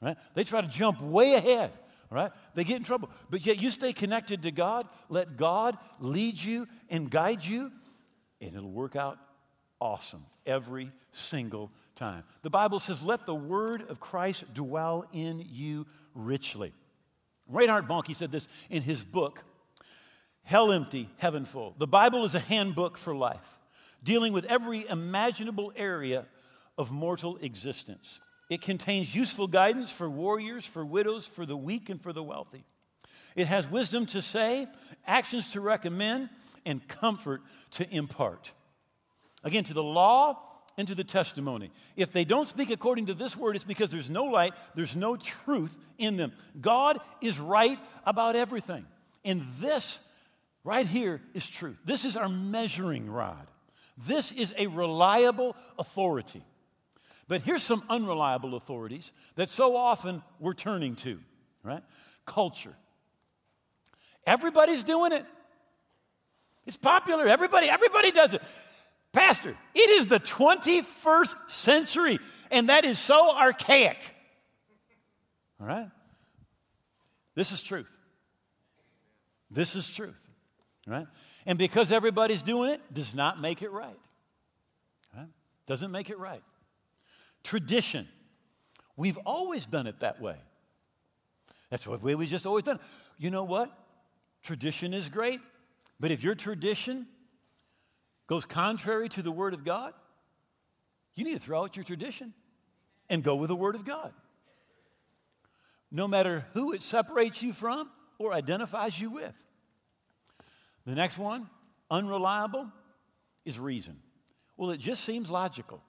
right? 0.00 0.16
They 0.34 0.44
try 0.44 0.60
to 0.60 0.68
jump 0.68 1.00
way 1.00 1.34
ahead, 1.34 1.72
right? 2.10 2.32
They 2.54 2.64
get 2.64 2.76
in 2.76 2.84
trouble. 2.84 3.10
But 3.28 3.44
yet 3.44 3.60
you 3.60 3.70
stay 3.70 3.92
connected 3.92 4.42
to 4.42 4.50
God, 4.50 4.88
let 5.08 5.36
God 5.36 5.76
lead 6.00 6.40
you 6.42 6.66
and 6.88 7.10
guide 7.10 7.44
you, 7.44 7.72
and 8.40 8.54
it'll 8.54 8.70
work 8.70 8.96
out 8.96 9.18
awesome 9.80 10.24
every 10.46 10.90
single 11.12 11.70
time. 11.98 12.22
The 12.42 12.50
Bible 12.50 12.78
says, 12.78 13.02
let 13.02 13.26
the 13.26 13.34
word 13.34 13.82
of 13.90 14.00
Christ 14.00 14.54
dwell 14.54 15.04
in 15.12 15.44
you 15.50 15.86
richly. 16.14 16.72
Reinhard 17.48 17.88
Bonnke 17.88 18.14
said 18.14 18.30
this 18.30 18.48
in 18.70 18.82
his 18.82 19.02
book, 19.02 19.42
Hell 20.44 20.72
Empty, 20.72 21.10
Heaven 21.16 21.44
Full. 21.44 21.74
The 21.76 21.86
Bible 21.86 22.24
is 22.24 22.34
a 22.34 22.40
handbook 22.40 22.96
for 22.96 23.14
life, 23.14 23.58
dealing 24.02 24.32
with 24.32 24.44
every 24.46 24.88
imaginable 24.88 25.72
area 25.76 26.26
of 26.78 26.92
mortal 26.92 27.36
existence. 27.38 28.20
It 28.48 28.62
contains 28.62 29.14
useful 29.14 29.46
guidance 29.46 29.90
for 29.90 30.08
warriors, 30.08 30.64
for 30.64 30.86
widows, 30.86 31.26
for 31.26 31.44
the 31.44 31.56
weak, 31.56 31.90
and 31.90 32.00
for 32.00 32.12
the 32.12 32.22
wealthy. 32.22 32.64
It 33.36 33.46
has 33.46 33.70
wisdom 33.70 34.06
to 34.06 34.22
say, 34.22 34.66
actions 35.06 35.52
to 35.52 35.60
recommend, 35.60 36.30
and 36.64 36.86
comfort 36.88 37.42
to 37.72 37.88
impart. 37.94 38.52
Again, 39.44 39.64
to 39.64 39.74
the 39.74 39.82
law 39.82 40.47
and 40.78 40.86
to 40.88 40.94
the 40.94 41.04
testimony. 41.04 41.72
If 41.96 42.12
they 42.12 42.24
don't 42.24 42.46
speak 42.46 42.70
according 42.70 43.06
to 43.06 43.14
this 43.14 43.36
word, 43.36 43.56
it's 43.56 43.64
because 43.64 43.90
there's 43.90 44.08
no 44.08 44.24
light, 44.24 44.54
there's 44.76 44.96
no 44.96 45.16
truth 45.16 45.76
in 45.98 46.16
them. 46.16 46.32
God 46.58 47.00
is 47.20 47.38
right 47.40 47.78
about 48.06 48.36
everything. 48.36 48.86
And 49.24 49.44
this 49.60 50.00
right 50.62 50.86
here 50.86 51.20
is 51.34 51.50
truth. 51.50 51.80
This 51.84 52.04
is 52.04 52.16
our 52.16 52.28
measuring 52.28 53.10
rod. 53.10 53.48
This 54.06 54.30
is 54.30 54.54
a 54.56 54.68
reliable 54.68 55.56
authority. 55.78 56.44
But 57.26 57.42
here's 57.42 57.64
some 57.64 57.82
unreliable 57.90 58.54
authorities 58.54 59.12
that 59.34 59.48
so 59.48 59.76
often 59.76 60.22
we're 60.38 60.54
turning 60.54 60.94
to, 60.96 61.18
right? 61.64 61.82
Culture. 62.24 62.74
Everybody's 64.24 64.84
doing 64.84 65.12
it. 65.12 65.24
It's 66.66 66.76
popular. 66.76 67.26
Everybody, 67.26 67.68
everybody 67.68 68.12
does 68.12 68.34
it. 68.34 68.42
Pastor, 69.18 69.56
it 69.74 69.90
is 69.90 70.06
the 70.06 70.20
21st 70.20 71.50
century, 71.50 72.20
and 72.52 72.68
that 72.68 72.84
is 72.84 73.00
so 73.00 73.36
archaic. 73.36 73.98
All 75.60 75.66
right? 75.66 75.90
This 77.34 77.50
is 77.50 77.60
truth. 77.60 77.90
This 79.50 79.74
is 79.74 79.90
truth. 79.90 80.28
Right? 80.86 81.08
And 81.46 81.58
because 81.58 81.90
everybody's 81.90 82.44
doing 82.44 82.70
it, 82.70 82.80
does 82.94 83.16
not 83.16 83.40
make 83.40 83.60
it 83.60 83.72
right. 83.72 83.98
right? 85.16 85.26
Doesn't 85.66 85.90
make 85.90 86.10
it 86.10 86.18
right. 86.18 86.42
Tradition. 87.42 88.06
We've 88.96 89.18
always 89.26 89.66
done 89.66 89.88
it 89.88 89.98
that 89.98 90.20
way. 90.20 90.36
That's 91.70 91.84
the 91.84 91.90
way 91.98 92.14
we've 92.14 92.28
just 92.28 92.46
always 92.46 92.64
done 92.64 92.76
it. 92.76 92.82
You 93.18 93.30
know 93.30 93.44
what? 93.44 93.76
Tradition 94.44 94.94
is 94.94 95.08
great, 95.08 95.40
but 95.98 96.12
if 96.12 96.22
your 96.22 96.36
tradition 96.36 97.08
goes 98.28 98.44
contrary 98.46 99.08
to 99.08 99.22
the 99.22 99.32
Word 99.32 99.54
of 99.54 99.64
God, 99.64 99.92
you 101.16 101.24
need 101.24 101.34
to 101.34 101.40
throw 101.40 101.64
out 101.64 101.76
your 101.76 101.84
tradition 101.84 102.32
and 103.10 103.24
go 103.24 103.34
with 103.34 103.48
the 103.48 103.56
Word 103.56 103.74
of 103.74 103.84
God. 103.84 104.12
No 105.90 106.06
matter 106.06 106.46
who 106.52 106.72
it 106.72 106.82
separates 106.82 107.42
you 107.42 107.52
from 107.52 107.90
or 108.18 108.32
identifies 108.32 109.00
you 109.00 109.10
with. 109.10 109.34
The 110.84 110.94
next 110.94 111.18
one, 111.18 111.48
unreliable, 111.90 112.70
is 113.44 113.58
reason. 113.58 113.96
Well, 114.56 114.70
it 114.70 114.78
just 114.78 115.04
seems 115.04 115.30
logical. 115.30 115.82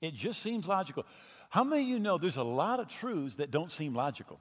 It 0.00 0.14
just 0.14 0.42
seems 0.42 0.68
logical. 0.68 1.06
How 1.48 1.64
many 1.64 1.82
of 1.82 1.88
you 1.88 1.98
know 1.98 2.18
there's 2.18 2.36
a 2.36 2.42
lot 2.42 2.78
of 2.78 2.88
truths 2.88 3.36
that 3.36 3.50
don't 3.50 3.70
seem 3.70 3.94
logical? 3.94 4.38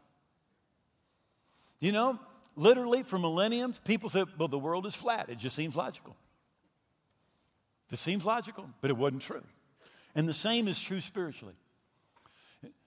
You 1.79 1.91
know, 1.91 2.19
literally 2.55 3.03
for 3.03 3.17
millenniums, 3.17 3.79
people 3.79 4.09
said, 4.09 4.27
well, 4.37 4.47
the 4.47 4.59
world 4.59 4.85
is 4.85 4.95
flat. 4.95 5.29
It 5.29 5.37
just 5.37 5.55
seems 5.55 5.75
logical. 5.75 6.15
This 7.89 8.01
seems 8.01 8.25
logical, 8.25 8.69
but 8.81 8.89
it 8.89 8.97
wasn't 8.97 9.21
true. 9.21 9.43
And 10.15 10.27
the 10.27 10.33
same 10.33 10.67
is 10.67 10.81
true 10.81 11.01
spiritually. 11.01 11.55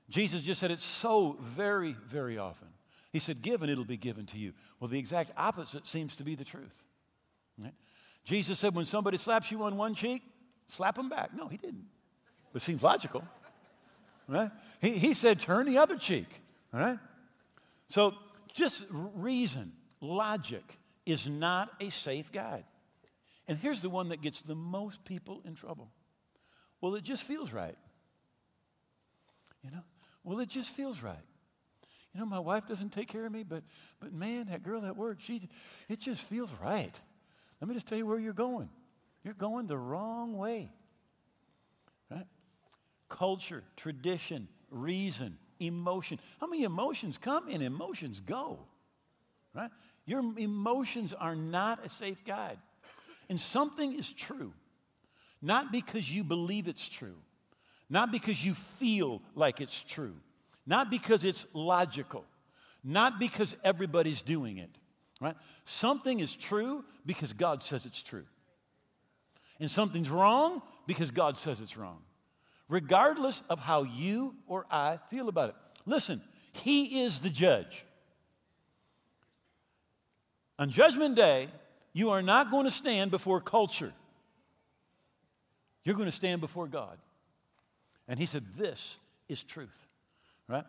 Jesus 0.08 0.42
just 0.42 0.60
said 0.60 0.70
it 0.70 0.80
so 0.80 1.36
very, 1.40 1.96
very 2.06 2.36
often. 2.36 2.68
He 3.12 3.18
said, 3.18 3.42
Give 3.42 3.62
and 3.62 3.70
it'll 3.70 3.84
be 3.84 3.96
given 3.96 4.26
to 4.26 4.38
you. 4.38 4.52
Well, 4.78 4.88
the 4.88 4.98
exact 4.98 5.30
opposite 5.36 5.86
seems 5.86 6.16
to 6.16 6.24
be 6.24 6.34
the 6.34 6.44
truth. 6.44 6.84
Right? 7.58 7.74
Jesus 8.24 8.58
said, 8.58 8.74
When 8.74 8.84
somebody 8.84 9.18
slaps 9.18 9.50
you 9.50 9.62
on 9.62 9.76
one 9.76 9.94
cheek, 9.94 10.22
slap 10.66 10.96
them 10.96 11.08
back. 11.08 11.30
No, 11.34 11.48
he 11.48 11.56
didn't. 11.56 11.86
But 12.52 12.62
it 12.62 12.64
seems 12.64 12.82
logical. 12.82 13.24
Right? 14.28 14.50
He, 14.80 14.90
he 14.92 15.14
said, 15.14 15.40
Turn 15.40 15.66
the 15.66 15.78
other 15.78 15.96
cheek. 15.96 16.28
All 16.74 16.80
right? 16.80 16.98
So 17.88 18.14
just 18.52 18.84
reason, 18.90 19.72
logic 20.00 20.78
is 21.06 21.28
not 21.28 21.70
a 21.80 21.90
safe 21.90 22.30
guide. 22.30 22.64
And 23.50 23.58
here's 23.58 23.82
the 23.82 23.90
one 23.90 24.10
that 24.10 24.22
gets 24.22 24.42
the 24.42 24.54
most 24.54 25.04
people 25.04 25.42
in 25.44 25.56
trouble. 25.56 25.90
Well, 26.80 26.94
it 26.94 27.02
just 27.02 27.24
feels 27.24 27.52
right. 27.52 27.74
You 29.64 29.72
know? 29.72 29.82
Well, 30.22 30.38
it 30.38 30.48
just 30.48 30.70
feels 30.70 31.02
right. 31.02 31.18
You 32.14 32.20
know, 32.20 32.26
my 32.26 32.38
wife 32.38 32.68
doesn't 32.68 32.90
take 32.90 33.08
care 33.08 33.26
of 33.26 33.32
me, 33.32 33.42
but 33.42 33.64
but 33.98 34.12
man, 34.12 34.46
that 34.50 34.62
girl 34.62 34.86
at 34.86 34.96
work, 34.96 35.18
she 35.20 35.48
it 35.88 35.98
just 35.98 36.22
feels 36.22 36.52
right. 36.62 37.00
Let 37.60 37.66
me 37.66 37.74
just 37.74 37.88
tell 37.88 37.98
you 37.98 38.06
where 38.06 38.20
you're 38.20 38.32
going. 38.32 38.68
You're 39.24 39.34
going 39.34 39.66
the 39.66 39.76
wrong 39.76 40.38
way. 40.38 40.70
Right? 42.08 42.26
Culture, 43.08 43.64
tradition, 43.74 44.46
reason, 44.70 45.38
emotion. 45.58 46.20
How 46.40 46.46
many 46.46 46.62
emotions 46.62 47.18
come 47.18 47.48
and 47.48 47.64
emotions 47.64 48.20
go? 48.20 48.60
Right? 49.52 49.70
Your 50.06 50.20
emotions 50.38 51.12
are 51.12 51.34
not 51.34 51.84
a 51.84 51.88
safe 51.88 52.24
guide 52.24 52.58
and 53.30 53.40
something 53.40 53.96
is 53.96 54.12
true, 54.12 54.52
not 55.40 55.70
because 55.70 56.12
you 56.12 56.24
believe 56.24 56.66
it's 56.66 56.88
true, 56.88 57.14
not 57.88 58.10
because 58.10 58.44
you 58.44 58.54
feel 58.54 59.22
like 59.36 59.60
it's 59.60 59.82
true, 59.82 60.16
not 60.66 60.90
because 60.90 61.24
it's 61.24 61.46
logical, 61.54 62.24
not 62.82 63.20
because 63.20 63.56
everybody's 63.62 64.20
doing 64.20 64.58
it, 64.58 64.70
right? 65.20 65.36
Something 65.64 66.18
is 66.18 66.34
true 66.34 66.84
because 67.06 67.32
God 67.32 67.62
says 67.62 67.86
it's 67.86 68.02
true. 68.02 68.26
And 69.60 69.70
something's 69.70 70.10
wrong 70.10 70.60
because 70.88 71.12
God 71.12 71.36
says 71.36 71.60
it's 71.60 71.76
wrong, 71.76 72.02
regardless 72.68 73.44
of 73.48 73.60
how 73.60 73.84
you 73.84 74.34
or 74.48 74.66
I 74.72 74.98
feel 75.08 75.28
about 75.28 75.50
it. 75.50 75.54
Listen, 75.86 76.20
He 76.52 77.04
is 77.04 77.20
the 77.20 77.30
judge. 77.30 77.84
On 80.58 80.68
Judgment 80.68 81.14
Day, 81.14 81.48
you 81.92 82.10
are 82.10 82.22
not 82.22 82.50
going 82.50 82.64
to 82.64 82.70
stand 82.70 83.10
before 83.10 83.40
culture. 83.40 83.92
You're 85.84 85.96
going 85.96 86.06
to 86.06 86.12
stand 86.12 86.40
before 86.40 86.66
God. 86.66 86.98
And 88.06 88.18
he 88.18 88.26
said, 88.26 88.44
This 88.56 88.98
is 89.28 89.42
truth. 89.42 89.86
Right? 90.48 90.64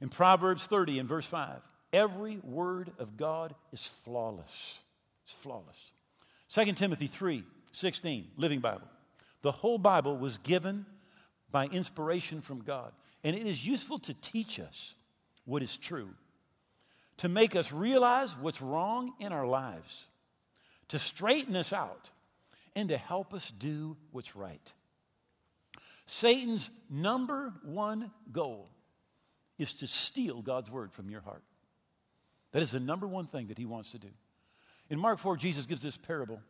In 0.00 0.08
Proverbs 0.08 0.66
30 0.66 0.98
and 0.98 1.08
verse 1.08 1.26
5, 1.26 1.60
every 1.92 2.38
word 2.38 2.90
of 2.98 3.16
God 3.16 3.54
is 3.72 3.86
flawless. 3.86 4.80
It's 5.24 5.32
flawless. 5.32 5.92
2 6.48 6.72
Timothy 6.72 7.06
3 7.06 7.44
16, 7.72 8.28
Living 8.36 8.60
Bible. 8.60 8.88
The 9.42 9.52
whole 9.52 9.78
Bible 9.78 10.16
was 10.16 10.38
given 10.38 10.86
by 11.50 11.66
inspiration 11.66 12.40
from 12.40 12.62
God, 12.62 12.92
and 13.22 13.36
it 13.36 13.46
is 13.46 13.66
useful 13.66 13.98
to 14.00 14.14
teach 14.14 14.58
us 14.58 14.94
what 15.44 15.62
is 15.62 15.76
true, 15.76 16.10
to 17.18 17.28
make 17.28 17.54
us 17.54 17.72
realize 17.72 18.36
what's 18.36 18.60
wrong 18.60 19.12
in 19.20 19.32
our 19.32 19.46
lives, 19.46 20.06
to 20.90 20.98
straighten 20.98 21.56
us 21.56 21.72
out, 21.72 22.10
and 22.76 22.88
to 22.88 22.96
help 22.96 23.34
us 23.34 23.50
do 23.50 23.96
what's 24.12 24.36
right. 24.36 24.72
Satan's 26.06 26.70
number 26.88 27.52
one 27.62 28.10
goal 28.32 28.68
is 29.58 29.74
to 29.74 29.86
steal 29.86 30.42
God's 30.42 30.70
word 30.70 30.92
from 30.92 31.10
your 31.10 31.20
heart. 31.20 31.42
That 32.52 32.62
is 32.62 32.72
the 32.72 32.80
number 32.80 33.06
one 33.06 33.26
thing 33.26 33.48
that 33.48 33.58
he 33.58 33.66
wants 33.66 33.92
to 33.92 33.98
do. 33.98 34.08
In 34.88 34.98
Mark 34.98 35.18
4, 35.18 35.36
Jesus 35.36 35.66
gives 35.66 35.82
this 35.82 35.96
parable 35.96 36.40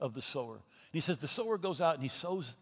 of 0.00 0.14
the 0.14 0.22
sower. 0.22 0.54
And 0.54 0.92
he 0.92 1.00
says, 1.00 1.18
The 1.18 1.28
sower 1.28 1.58
goes 1.58 1.80
out 1.80 1.94
and 1.94 2.02
he 2.02 2.08
sows 2.08 2.56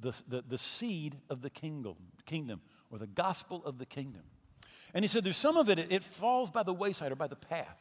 the, 0.00 0.14
the, 0.26 0.42
the 0.42 0.58
seed 0.58 1.16
of 1.30 1.42
the 1.42 1.50
kingdom, 1.50 1.94
kingdom, 2.26 2.60
or 2.90 2.98
the 2.98 3.06
gospel 3.06 3.62
of 3.64 3.78
the 3.78 3.86
kingdom. 3.86 4.22
And 4.92 5.04
he 5.04 5.08
said, 5.08 5.22
There's 5.22 5.36
some 5.36 5.56
of 5.56 5.68
it, 5.68 5.78
it 5.78 6.02
falls 6.02 6.50
by 6.50 6.64
the 6.64 6.74
wayside 6.74 7.12
or 7.12 7.16
by 7.16 7.28
the 7.28 7.36
path. 7.36 7.80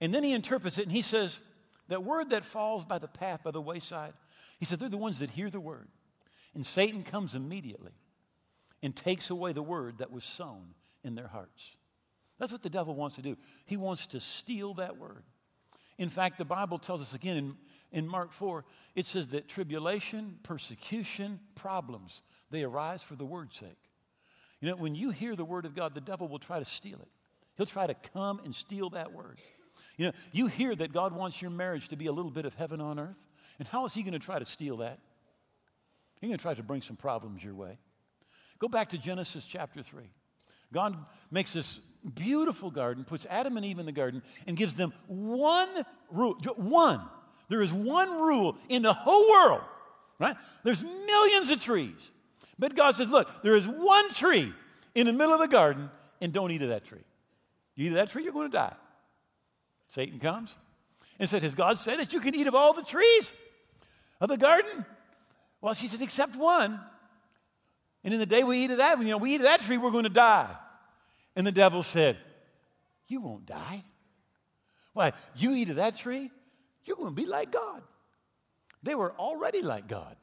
And 0.00 0.14
then 0.14 0.22
he 0.22 0.32
interprets 0.32 0.78
it 0.78 0.84
and 0.84 0.92
he 0.92 1.02
says, 1.02 1.40
That 1.88 2.04
word 2.04 2.30
that 2.30 2.44
falls 2.44 2.84
by 2.84 2.98
the 2.98 3.08
path, 3.08 3.44
by 3.44 3.50
the 3.50 3.60
wayside, 3.60 4.12
he 4.58 4.64
said, 4.64 4.78
They're 4.78 4.88
the 4.88 4.96
ones 4.96 5.18
that 5.20 5.30
hear 5.30 5.50
the 5.50 5.60
word. 5.60 5.88
And 6.54 6.64
Satan 6.64 7.02
comes 7.02 7.34
immediately 7.34 7.92
and 8.82 8.94
takes 8.94 9.30
away 9.30 9.52
the 9.52 9.62
word 9.62 9.98
that 9.98 10.10
was 10.10 10.24
sown 10.24 10.74
in 11.04 11.14
their 11.14 11.28
hearts. 11.28 11.76
That's 12.38 12.52
what 12.52 12.62
the 12.62 12.70
devil 12.70 12.94
wants 12.94 13.16
to 13.16 13.22
do. 13.22 13.36
He 13.64 13.76
wants 13.76 14.06
to 14.08 14.20
steal 14.20 14.74
that 14.74 14.98
word. 14.98 15.22
In 15.98 16.08
fact, 16.08 16.38
the 16.38 16.44
Bible 16.44 16.78
tells 16.78 17.00
us 17.00 17.14
again 17.14 17.36
in, 17.36 17.56
in 17.92 18.08
Mark 18.08 18.32
4, 18.32 18.64
it 18.94 19.06
says 19.06 19.28
that 19.28 19.48
tribulation, 19.48 20.38
persecution, 20.42 21.40
problems, 21.54 22.22
they 22.50 22.62
arise 22.62 23.02
for 23.02 23.16
the 23.16 23.24
word's 23.24 23.56
sake. 23.56 23.78
You 24.60 24.70
know, 24.70 24.76
when 24.76 24.94
you 24.94 25.10
hear 25.10 25.36
the 25.36 25.44
word 25.44 25.64
of 25.64 25.74
God, 25.74 25.94
the 25.94 26.00
devil 26.00 26.28
will 26.28 26.38
try 26.38 26.58
to 26.58 26.64
steal 26.64 26.98
it. 27.00 27.08
He'll 27.56 27.66
try 27.66 27.86
to 27.86 27.94
come 27.94 28.40
and 28.44 28.54
steal 28.54 28.90
that 28.90 29.12
word. 29.12 29.40
You 29.96 30.06
know, 30.06 30.12
you 30.32 30.46
hear 30.46 30.74
that 30.74 30.92
God 30.92 31.12
wants 31.12 31.40
your 31.40 31.50
marriage 31.50 31.88
to 31.88 31.96
be 31.96 32.06
a 32.06 32.12
little 32.12 32.30
bit 32.30 32.44
of 32.44 32.54
heaven 32.54 32.80
on 32.80 32.98
earth, 32.98 33.28
and 33.58 33.66
how 33.66 33.84
is 33.86 33.94
he 33.94 34.02
going 34.02 34.12
to 34.12 34.18
try 34.18 34.38
to 34.38 34.44
steal 34.44 34.78
that? 34.78 34.98
He's 36.20 36.28
going 36.28 36.38
to 36.38 36.42
try 36.42 36.54
to 36.54 36.62
bring 36.62 36.82
some 36.82 36.96
problems 36.96 37.42
your 37.42 37.54
way. 37.54 37.78
Go 38.58 38.68
back 38.68 38.90
to 38.90 38.98
Genesis 38.98 39.44
chapter 39.44 39.82
3. 39.82 40.04
God 40.72 40.96
makes 41.30 41.52
this 41.52 41.78
beautiful 42.14 42.70
garden, 42.70 43.04
puts 43.04 43.26
Adam 43.28 43.56
and 43.56 43.64
Eve 43.64 43.78
in 43.78 43.86
the 43.86 43.92
garden, 43.92 44.22
and 44.46 44.56
gives 44.56 44.74
them 44.74 44.92
one 45.06 45.68
rule. 46.10 46.36
One. 46.56 47.00
There 47.48 47.62
is 47.62 47.72
one 47.72 48.10
rule 48.10 48.56
in 48.68 48.82
the 48.82 48.92
whole 48.92 49.30
world, 49.30 49.62
right? 50.18 50.36
There's 50.64 50.82
millions 50.82 51.50
of 51.50 51.62
trees. 51.62 52.10
But 52.58 52.74
God 52.74 52.94
says, 52.94 53.08
look, 53.08 53.42
there 53.42 53.54
is 53.54 53.68
one 53.68 54.10
tree 54.10 54.52
in 54.94 55.06
the 55.06 55.12
middle 55.12 55.34
of 55.34 55.40
the 55.40 55.48
garden, 55.48 55.90
and 56.20 56.32
don't 56.32 56.50
eat 56.50 56.62
of 56.62 56.70
that 56.70 56.84
tree. 56.84 57.04
You 57.74 57.86
eat 57.86 57.88
of 57.88 57.94
that 57.94 58.08
tree, 58.10 58.24
you're 58.24 58.32
going 58.32 58.50
to 58.50 58.56
die. 58.56 58.74
Satan 59.88 60.18
comes 60.18 60.56
and 61.18 61.28
said, 61.28 61.42
Has 61.42 61.54
God 61.54 61.78
said 61.78 61.98
that 61.98 62.12
you 62.12 62.20
can 62.20 62.34
eat 62.34 62.46
of 62.46 62.54
all 62.54 62.72
the 62.72 62.82
trees 62.82 63.32
of 64.20 64.28
the 64.28 64.36
garden? 64.36 64.84
Well, 65.60 65.74
she 65.74 65.88
said, 65.88 66.02
Except 66.02 66.36
one. 66.36 66.80
And 68.04 68.14
in 68.14 68.20
the 68.20 68.26
day 68.26 68.44
we 68.44 68.64
eat 68.64 68.70
of 68.70 68.78
that, 68.78 68.98
you 69.02 69.08
know, 69.08 69.16
we 69.16 69.34
eat 69.34 69.40
of 69.40 69.42
that 69.42 69.60
tree, 69.60 69.78
we're 69.78 69.90
going 69.90 70.04
to 70.04 70.08
die. 70.08 70.54
And 71.34 71.46
the 71.46 71.52
devil 71.52 71.82
said, 71.82 72.16
You 73.08 73.20
won't 73.20 73.46
die. 73.46 73.84
Why? 74.92 75.12
You 75.34 75.54
eat 75.54 75.68
of 75.70 75.76
that 75.76 75.96
tree, 75.96 76.30
you're 76.84 76.96
going 76.96 77.14
to 77.14 77.14
be 77.14 77.26
like 77.26 77.50
God. 77.50 77.82
They 78.82 78.94
were 78.94 79.12
already 79.18 79.62
like 79.62 79.88
God. 79.88 80.16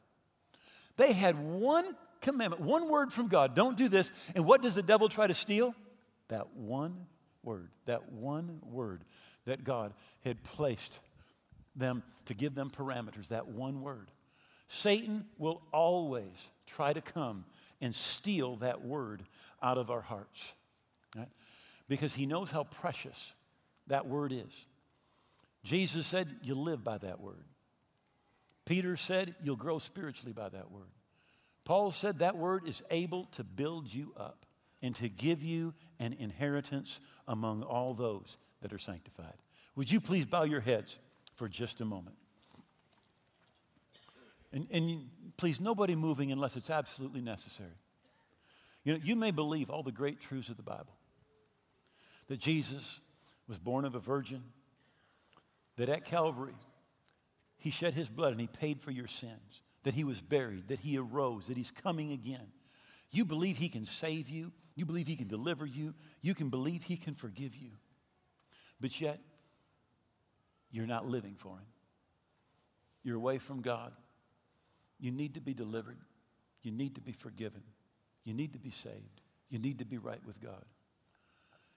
They 0.97 1.11
had 1.11 1.37
one 1.37 1.95
commandment, 2.21 2.61
one 2.61 2.89
word 2.89 3.11
from 3.11 3.27
God 3.27 3.55
don't 3.55 3.77
do 3.77 3.89
this. 3.89 4.11
And 4.33 4.45
what 4.45 4.61
does 4.61 4.73
the 4.73 4.81
devil 4.81 5.09
try 5.09 5.27
to 5.27 5.33
steal? 5.33 5.75
That 6.29 6.55
one 6.55 7.05
word, 7.43 7.69
that 7.85 8.11
one 8.11 8.59
word 8.63 9.03
that 9.45 9.63
God 9.63 9.93
had 10.23 10.43
placed 10.43 10.99
them 11.75 12.03
to 12.25 12.33
give 12.33 12.55
them 12.55 12.69
parameters, 12.69 13.29
that 13.29 13.47
one 13.47 13.81
word. 13.81 14.11
Satan 14.67 15.25
will 15.37 15.61
always 15.71 16.49
try 16.65 16.93
to 16.93 17.01
come 17.01 17.45
and 17.81 17.93
steal 17.93 18.55
that 18.57 18.83
word 18.83 19.23
out 19.61 19.77
of 19.77 19.91
our 19.91 20.01
hearts 20.01 20.53
right? 21.15 21.27
because 21.87 22.13
he 22.13 22.25
knows 22.25 22.51
how 22.51 22.63
precious 22.63 23.33
that 23.87 24.07
word 24.07 24.31
is. 24.31 24.67
Jesus 25.63 26.07
said, 26.07 26.37
You 26.41 26.55
live 26.55 26.83
by 26.83 26.97
that 26.99 27.19
word. 27.19 27.45
Peter 28.65 28.95
said, 28.95 29.35
You'll 29.43 29.55
grow 29.55 29.79
spiritually 29.79 30.33
by 30.33 30.49
that 30.49 30.71
word. 30.71 30.91
Paul 31.65 31.91
said 31.91 32.19
that 32.19 32.37
word 32.37 32.67
is 32.67 32.83
able 32.91 33.25
to 33.25 33.43
build 33.43 33.93
you 33.93 34.13
up 34.17 34.45
and 34.81 34.93
to 34.95 35.07
give 35.07 35.41
you 35.41 35.73
an 35.99 36.13
inheritance 36.13 36.99
among 37.27 37.63
all 37.63 37.93
those 37.93 38.37
that 38.63 38.73
are 38.73 38.79
sanctified. 38.79 39.35
Would 39.75 39.91
you 39.91 40.01
please 40.01 40.25
bow 40.25 40.43
your 40.43 40.61
heads 40.61 40.97
for 41.35 41.47
just 41.47 41.79
a 41.79 41.85
moment? 41.85 42.15
And, 44.51 44.67
and 44.71 45.09
please, 45.37 45.59
nobody 45.59 45.95
moving 45.95 46.31
unless 46.31 46.55
it's 46.55 46.69
absolutely 46.69 47.21
necessary. 47.21 47.77
You 48.83 48.93
know, 48.93 48.99
you 49.03 49.15
may 49.15 49.31
believe 49.31 49.69
all 49.69 49.83
the 49.83 49.91
great 49.91 50.19
truths 50.19 50.49
of 50.49 50.57
the 50.57 50.63
Bible 50.63 50.95
that 52.27 52.39
Jesus 52.39 52.99
was 53.47 53.59
born 53.59 53.83
of 53.83 53.95
a 53.95 53.99
virgin, 53.99 54.43
that 55.75 55.89
at 55.89 56.05
Calvary, 56.05 56.55
he 57.57 57.69
shed 57.69 57.93
his 57.93 58.09
blood 58.09 58.31
and 58.31 58.39
he 58.39 58.47
paid 58.47 58.81
for 58.81 58.91
your 58.91 59.07
sins, 59.07 59.61
that 59.83 59.93
he 59.93 60.03
was 60.03 60.21
buried, 60.21 60.67
that 60.67 60.79
he 60.79 60.97
arose, 60.97 61.47
that 61.47 61.57
he's 61.57 61.71
coming 61.71 62.11
again. 62.11 62.47
You 63.11 63.25
believe 63.25 63.57
he 63.57 63.69
can 63.69 63.85
save 63.85 64.29
you, 64.29 64.51
you 64.75 64.85
believe 64.85 65.07
he 65.07 65.15
can 65.15 65.27
deliver 65.27 65.65
you, 65.65 65.93
you 66.21 66.33
can 66.33 66.49
believe 66.49 66.83
he 66.83 66.97
can 66.97 67.15
forgive 67.15 67.55
you. 67.55 67.71
But 68.83 68.99
yet, 68.99 69.21
you're 70.69 70.85
not 70.85 71.07
living 71.07 71.35
for 71.37 71.53
him. 71.53 71.65
You're 73.01 73.15
away 73.15 73.37
from 73.37 73.61
God. 73.61 73.93
You 74.99 75.09
need 75.09 75.35
to 75.35 75.39
be 75.39 75.53
delivered. 75.53 75.95
You 76.63 76.71
need 76.73 76.95
to 76.95 77.01
be 77.01 77.13
forgiven. 77.13 77.63
You 78.25 78.33
need 78.33 78.51
to 78.51 78.59
be 78.59 78.71
saved. 78.71 79.21
You 79.49 79.57
need 79.57 79.79
to 79.79 79.85
be 79.85 79.97
right 79.97 80.19
with 80.27 80.41
God. 80.41 80.65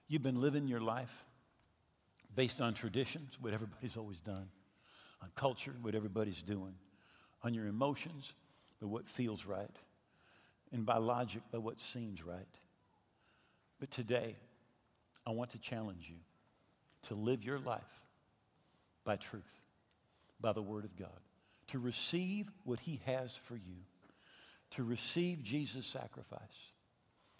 You've 0.09 0.21
been 0.21 0.41
living 0.41 0.67
your 0.67 0.81
life 0.81 1.23
based 2.35 2.59
on 2.59 2.73
traditions, 2.73 3.37
what 3.39 3.53
everybody's 3.53 3.95
always 3.95 4.19
done, 4.19 4.49
on 5.23 5.29
culture, 5.33 5.75
what 5.81 5.95
everybody's 5.95 6.43
doing, 6.43 6.73
on 7.41 7.53
your 7.53 7.67
emotions, 7.67 8.33
by 8.81 8.87
what 8.87 9.07
feels 9.07 9.45
right, 9.45 9.77
and 10.73 10.85
by 10.85 10.97
logic, 10.97 11.41
by 11.53 11.57
what 11.57 11.79
seems 11.79 12.21
right. 12.25 12.59
But 13.79 13.91
today, 13.91 14.35
I 15.25 15.29
want 15.31 15.51
to 15.51 15.57
challenge 15.57 16.07
you 16.09 16.17
to 17.03 17.15
live 17.15 17.43
your 17.43 17.59
life 17.59 18.01
by 19.03 19.15
truth, 19.15 19.61
by 20.39 20.53
the 20.53 20.61
Word 20.61 20.85
of 20.85 20.95
God, 20.97 21.19
to 21.67 21.79
receive 21.79 22.49
what 22.63 22.81
He 22.81 23.01
has 23.05 23.35
for 23.35 23.55
you, 23.55 23.77
to 24.71 24.83
receive 24.83 25.43
Jesus' 25.43 25.85
sacrifice, 25.85 26.71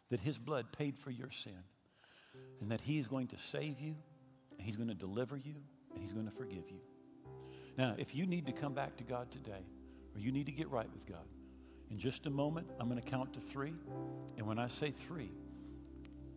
that 0.09 0.21
His 0.21 0.37
blood 0.37 0.71
paid 0.71 0.97
for 0.97 1.11
your 1.11 1.31
sin 1.31 1.63
and 2.61 2.71
that 2.71 2.81
He 2.81 2.99
is 2.99 3.07
going 3.07 3.27
to 3.27 3.37
save 3.37 3.79
you, 3.79 3.95
He's 4.57 4.75
going 4.75 4.89
to 4.89 4.95
deliver 4.95 5.37
you, 5.37 5.55
and 5.93 6.01
He's 6.01 6.13
going 6.13 6.25
to 6.27 6.35
forgive 6.35 6.69
you. 6.69 6.79
Now, 7.77 7.95
if 7.97 8.15
you 8.15 8.25
need 8.25 8.45
to 8.47 8.51
come 8.51 8.73
back 8.73 8.97
to 8.97 9.03
God 9.03 9.29
today, 9.31 9.65
or 10.15 10.19
you 10.19 10.31
need 10.31 10.47
to 10.47 10.51
get 10.51 10.69
right 10.69 10.91
with 10.91 11.05
God, 11.05 11.25
in 11.89 11.99
just 11.99 12.25
a 12.25 12.29
moment, 12.29 12.67
I'm 12.79 12.89
going 12.89 13.01
to 13.01 13.07
count 13.07 13.33
to 13.33 13.39
three. 13.39 13.73
And 14.37 14.45
when 14.45 14.59
I 14.59 14.67
say 14.67 14.91
three, 14.91 15.31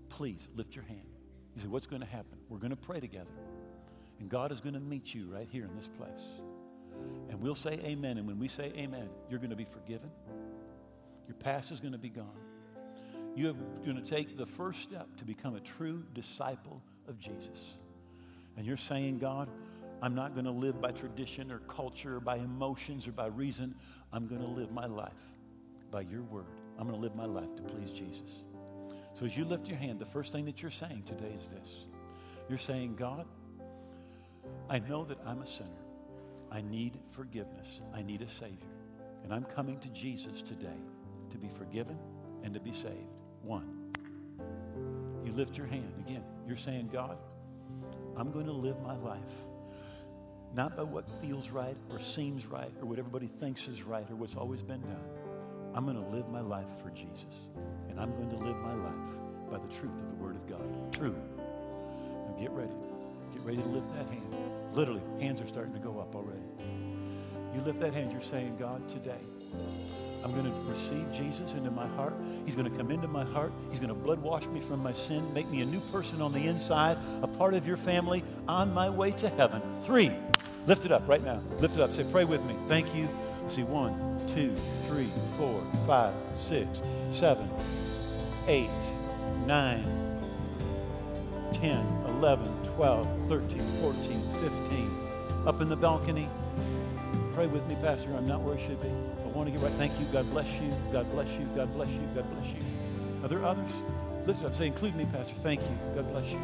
please 0.08 0.46
lift 0.54 0.76
your 0.76 0.84
hand. 0.84 1.00
You 1.54 1.62
say, 1.62 1.68
What's 1.68 1.86
going 1.86 2.02
to 2.02 2.08
happen? 2.08 2.38
We're 2.48 2.58
going 2.58 2.70
to 2.70 2.76
pray 2.76 3.00
together. 3.00 3.30
And 4.18 4.28
God 4.28 4.52
is 4.52 4.60
going 4.60 4.74
to 4.74 4.80
meet 4.80 5.14
you 5.14 5.28
right 5.32 5.48
here 5.50 5.64
in 5.64 5.74
this 5.76 5.88
place. 5.88 6.24
And 7.30 7.40
we'll 7.40 7.54
say 7.54 7.80
amen. 7.84 8.18
And 8.18 8.26
when 8.26 8.38
we 8.38 8.48
say 8.48 8.72
amen, 8.76 9.08
you're 9.30 9.38
going 9.38 9.50
to 9.50 9.56
be 9.56 9.64
forgiven. 9.64 10.10
Your 11.26 11.36
past 11.36 11.72
is 11.72 11.80
going 11.80 11.92
to 11.92 11.98
be 11.98 12.10
gone 12.10 12.36
you 13.34 13.50
are 13.50 13.84
going 13.84 14.02
to 14.02 14.08
take 14.08 14.36
the 14.36 14.46
first 14.46 14.82
step 14.82 15.08
to 15.16 15.24
become 15.24 15.54
a 15.54 15.60
true 15.60 16.02
disciple 16.14 16.82
of 17.08 17.18
Jesus. 17.18 17.58
And 18.56 18.66
you're 18.66 18.76
saying, 18.76 19.18
God, 19.18 19.48
I'm 20.02 20.14
not 20.14 20.34
going 20.34 20.46
to 20.46 20.50
live 20.50 20.80
by 20.80 20.92
tradition 20.92 21.52
or 21.52 21.60
culture 21.60 22.16
or 22.16 22.20
by 22.20 22.36
emotions 22.36 23.06
or 23.06 23.12
by 23.12 23.26
reason. 23.26 23.74
I'm 24.12 24.26
going 24.26 24.40
to 24.40 24.48
live 24.48 24.72
my 24.72 24.86
life 24.86 25.12
by 25.90 26.02
your 26.02 26.22
word. 26.22 26.46
I'm 26.78 26.86
going 26.86 26.98
to 26.98 27.02
live 27.02 27.14
my 27.14 27.26
life 27.26 27.54
to 27.56 27.62
please 27.62 27.92
Jesus. 27.92 28.30
So 29.12 29.26
as 29.26 29.36
you 29.36 29.44
lift 29.44 29.68
your 29.68 29.78
hand, 29.78 29.98
the 29.98 30.06
first 30.06 30.32
thing 30.32 30.44
that 30.46 30.62
you're 30.62 30.70
saying 30.70 31.02
today 31.04 31.34
is 31.36 31.48
this 31.48 31.84
You're 32.48 32.58
saying, 32.58 32.96
God, 32.96 33.26
I 34.68 34.78
know 34.78 35.04
that 35.04 35.18
I'm 35.26 35.42
a 35.42 35.46
sinner. 35.46 35.68
I 36.50 36.62
need 36.62 36.98
forgiveness. 37.10 37.82
I 37.94 38.02
need 38.02 38.22
a 38.22 38.28
Savior. 38.28 38.66
And 39.22 39.32
I'm 39.32 39.44
coming 39.44 39.78
to 39.80 39.88
Jesus 39.88 40.42
today 40.42 40.80
to 41.30 41.38
be 41.38 41.48
forgiven 41.48 41.98
and 42.42 42.54
to 42.54 42.60
be 42.60 42.72
saved. 42.72 42.94
One. 43.42 43.92
You 45.24 45.32
lift 45.32 45.56
your 45.56 45.66
hand. 45.66 45.92
Again, 46.06 46.24
you're 46.46 46.56
saying, 46.56 46.88
God, 46.92 47.18
I'm 48.16 48.32
going 48.32 48.46
to 48.46 48.52
live 48.52 48.80
my 48.80 48.96
life 48.96 49.20
not 50.54 50.76
by 50.76 50.82
what 50.82 51.08
feels 51.20 51.50
right 51.50 51.76
or 51.90 52.00
seems 52.00 52.46
right 52.46 52.72
or 52.80 52.86
what 52.86 52.98
everybody 52.98 53.28
thinks 53.28 53.68
is 53.68 53.82
right 53.82 54.08
or 54.10 54.16
what's 54.16 54.34
always 54.34 54.62
been 54.62 54.80
done. 54.80 55.19
I'm 55.74 55.84
going 55.84 56.02
to 56.02 56.10
live 56.10 56.28
my 56.28 56.40
life 56.40 56.66
for 56.82 56.90
Jesus. 56.90 57.24
And 57.88 58.00
I'm 58.00 58.10
going 58.12 58.30
to 58.30 58.36
live 58.36 58.56
my 58.56 58.74
life 58.74 59.50
by 59.50 59.58
the 59.58 59.72
truth 59.74 59.92
of 59.92 60.10
the 60.10 60.24
Word 60.24 60.36
of 60.36 60.48
God. 60.48 60.92
True. 60.92 61.16
Now 62.26 62.36
get 62.38 62.50
ready. 62.50 62.72
Get 63.32 63.42
ready 63.42 63.58
to 63.58 63.68
lift 63.68 63.86
that 63.94 64.06
hand. 64.06 64.34
Literally, 64.72 65.02
hands 65.20 65.40
are 65.40 65.46
starting 65.46 65.72
to 65.74 65.78
go 65.78 65.98
up 65.98 66.14
already. 66.14 66.40
You 67.54 67.60
lift 67.62 67.80
that 67.80 67.92
hand, 67.92 68.12
you're 68.12 68.20
saying, 68.20 68.56
God, 68.58 68.86
today, 68.88 69.18
I'm 70.22 70.32
going 70.32 70.44
to 70.44 70.70
receive 70.70 71.10
Jesus 71.12 71.54
into 71.54 71.70
my 71.70 71.86
heart. 71.88 72.14
He's 72.44 72.54
going 72.54 72.70
to 72.70 72.76
come 72.76 72.90
into 72.90 73.08
my 73.08 73.24
heart. 73.24 73.52
He's 73.70 73.80
going 73.80 73.88
to 73.88 73.94
blood 73.94 74.20
wash 74.20 74.46
me 74.46 74.60
from 74.60 74.80
my 74.82 74.92
sin, 74.92 75.32
make 75.34 75.48
me 75.48 75.60
a 75.62 75.64
new 75.64 75.80
person 75.92 76.22
on 76.22 76.32
the 76.32 76.46
inside, 76.46 76.96
a 77.22 77.26
part 77.26 77.54
of 77.54 77.66
your 77.66 77.76
family 77.76 78.22
on 78.46 78.72
my 78.72 78.88
way 78.88 79.10
to 79.12 79.28
heaven. 79.30 79.62
Three, 79.82 80.12
lift 80.66 80.84
it 80.84 80.92
up 80.92 81.08
right 81.08 81.24
now. 81.24 81.42
Lift 81.58 81.74
it 81.74 81.80
up. 81.80 81.92
Say, 81.92 82.04
pray 82.04 82.24
with 82.24 82.42
me. 82.44 82.54
Thank 82.68 82.94
you. 82.94 83.08
See, 83.48 83.64
one, 83.64 84.20
two, 84.28 84.54
three, 84.86 85.10
four, 85.40 85.62
five, 85.86 86.12
six, 86.36 86.82
seven, 87.10 87.50
eight, 88.46 88.68
nine, 89.46 89.82
10, 91.54 91.78
11, 92.20 92.74
12, 92.76 93.08
13, 93.26 93.80
14, 93.80 94.22
15. 94.68 95.08
Up 95.46 95.62
in 95.62 95.70
the 95.70 95.76
balcony. 95.76 96.28
Pray 97.32 97.46
with 97.46 97.66
me, 97.66 97.74
Pastor. 97.76 98.14
I'm 98.14 98.28
not 98.28 98.42
where 98.42 98.54
I 98.54 98.60
should 98.60 98.82
be. 98.82 98.88
I 98.88 99.28
want 99.28 99.46
to 99.46 99.52
get 99.52 99.62
right. 99.62 99.72
Thank 99.78 99.98
you. 99.98 100.04
God 100.12 100.30
bless 100.30 100.60
you. 100.60 100.74
God 100.92 101.10
bless 101.10 101.30
you. 101.38 101.46
God 101.56 101.72
bless 101.72 101.88
you. 101.88 102.06
God 102.14 102.30
bless 102.34 102.46
you. 102.48 102.60
Are 103.22 103.28
there 103.28 103.42
others? 103.42 103.70
Listen 104.26 104.44
up. 104.44 104.54
Say, 104.54 104.66
include 104.66 104.94
me, 104.94 105.06
Pastor. 105.06 105.34
Thank 105.36 105.62
you. 105.62 105.78
God 105.94 106.10
bless 106.12 106.30
you. 106.30 106.40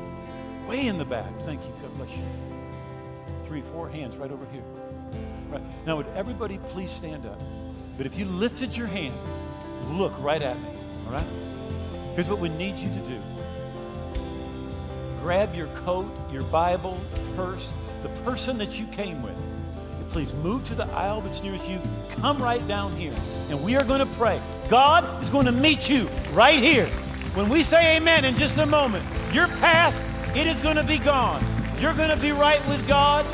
Way 0.66 0.86
in 0.86 0.96
the 0.96 1.04
back. 1.04 1.30
Thank 1.40 1.62
you. 1.64 1.72
God 1.82 1.94
bless 1.98 2.10
you. 2.12 2.24
Three, 3.44 3.60
four 3.60 3.90
hands 3.90 4.16
right 4.16 4.30
over 4.30 4.46
here. 4.46 4.64
Right. 5.50 5.62
Now, 5.84 5.96
would 5.96 6.08
everybody 6.16 6.58
please 6.72 6.90
stand 6.90 7.26
up? 7.26 7.38
But 7.96 8.06
if 8.06 8.18
you 8.18 8.24
lifted 8.24 8.76
your 8.76 8.86
hand, 8.86 9.14
look 9.90 10.12
right 10.18 10.42
at 10.42 10.58
me. 10.58 10.68
All 11.06 11.12
right? 11.12 11.26
Here's 12.14 12.28
what 12.28 12.38
we 12.38 12.48
need 12.48 12.78
you 12.78 12.88
to 12.90 13.00
do 13.00 13.20
grab 15.22 15.54
your 15.56 15.66
coat, 15.68 16.08
your 16.30 16.44
Bible, 16.44 17.00
purse, 17.34 17.72
the 18.04 18.08
person 18.20 18.56
that 18.58 18.78
you 18.78 18.86
came 18.86 19.22
with. 19.22 19.36
Please 20.10 20.32
move 20.34 20.64
to 20.64 20.74
the 20.74 20.86
aisle 20.92 21.20
that's 21.20 21.42
nearest 21.42 21.68
you. 21.68 21.80
Come 22.08 22.40
right 22.40 22.66
down 22.68 22.96
here. 22.96 23.12
And 23.50 23.62
we 23.62 23.76
are 23.76 23.84
going 23.84 23.98
to 23.98 24.06
pray. 24.14 24.40
God 24.68 25.22
is 25.22 25.28
going 25.28 25.46
to 25.46 25.52
meet 25.52 25.88
you 25.88 26.08
right 26.32 26.58
here. 26.58 26.86
When 27.34 27.48
we 27.48 27.62
say 27.62 27.96
amen 27.96 28.24
in 28.24 28.36
just 28.36 28.56
a 28.56 28.66
moment, 28.66 29.04
your 29.34 29.48
past, 29.48 30.02
it 30.34 30.46
is 30.46 30.60
going 30.60 30.76
to 30.76 30.84
be 30.84 30.98
gone. 30.98 31.44
You're 31.80 31.92
going 31.92 32.08
to 32.08 32.16
be 32.16 32.32
right 32.32 32.66
with 32.68 32.86
God. 32.88 33.26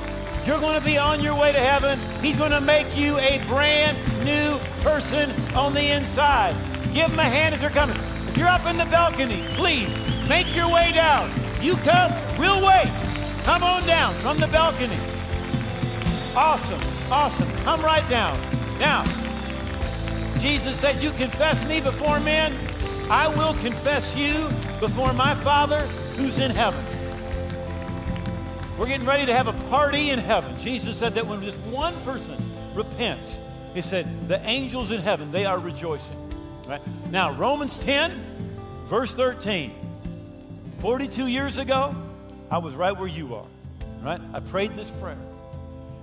You're 0.46 0.58
going 0.58 0.78
to 0.78 0.84
be 0.84 0.98
on 0.98 1.22
your 1.22 1.38
way 1.38 1.52
to 1.52 1.58
heaven. 1.58 1.98
He's 2.20 2.36
going 2.36 2.50
to 2.50 2.60
make 2.60 2.96
you 2.96 3.16
a 3.18 3.40
brand 3.46 3.96
new 4.24 4.58
person 4.82 5.30
on 5.54 5.72
the 5.72 5.92
inside. 5.92 6.54
Give 6.92 7.08
them 7.08 7.20
a 7.20 7.24
hand 7.24 7.54
as 7.54 7.60
they're 7.60 7.70
coming. 7.70 7.96
If 8.28 8.36
you're 8.36 8.48
up 8.48 8.66
in 8.66 8.76
the 8.76 8.86
balcony, 8.86 9.44
please 9.50 9.94
make 10.28 10.54
your 10.56 10.68
way 10.68 10.90
down. 10.92 11.30
You 11.60 11.76
come, 11.76 12.12
we'll 12.38 12.66
wait. 12.66 12.90
Come 13.44 13.62
on 13.62 13.86
down 13.86 14.14
from 14.14 14.38
the 14.38 14.48
balcony. 14.48 14.98
Awesome, 16.34 16.80
awesome. 17.10 17.48
Come 17.58 17.80
right 17.82 18.08
down. 18.10 18.36
Now, 18.80 19.04
Jesus 20.40 20.80
said, 20.80 21.00
You 21.00 21.12
confess 21.12 21.64
me 21.66 21.80
before 21.80 22.18
men, 22.18 22.52
I 23.08 23.28
will 23.28 23.54
confess 23.54 24.16
you 24.16 24.48
before 24.80 25.12
my 25.12 25.36
Father 25.36 25.80
who's 26.16 26.40
in 26.40 26.50
heaven. 26.50 26.84
We're 28.82 28.88
getting 28.88 29.06
ready 29.06 29.26
to 29.26 29.32
have 29.32 29.46
a 29.46 29.52
party 29.70 30.10
in 30.10 30.18
heaven. 30.18 30.58
Jesus 30.58 30.98
said 30.98 31.14
that 31.14 31.24
when 31.24 31.40
just 31.40 31.56
one 31.58 31.94
person 32.02 32.36
repents, 32.74 33.38
he 33.74 33.80
said, 33.80 34.08
the 34.26 34.44
angels 34.44 34.90
in 34.90 35.00
heaven, 35.00 35.30
they 35.30 35.44
are 35.44 35.56
rejoicing. 35.56 36.16
Right? 36.66 36.80
Now, 37.12 37.30
Romans 37.30 37.78
10, 37.78 38.10
verse 38.88 39.14
13. 39.14 39.72
42 40.80 41.28
years 41.28 41.58
ago, 41.58 41.94
I 42.50 42.58
was 42.58 42.74
right 42.74 42.90
where 42.90 43.06
you 43.06 43.36
are. 43.36 43.46
Right? 44.02 44.20
I 44.34 44.40
prayed 44.40 44.74
this 44.74 44.90
prayer. 44.90 45.16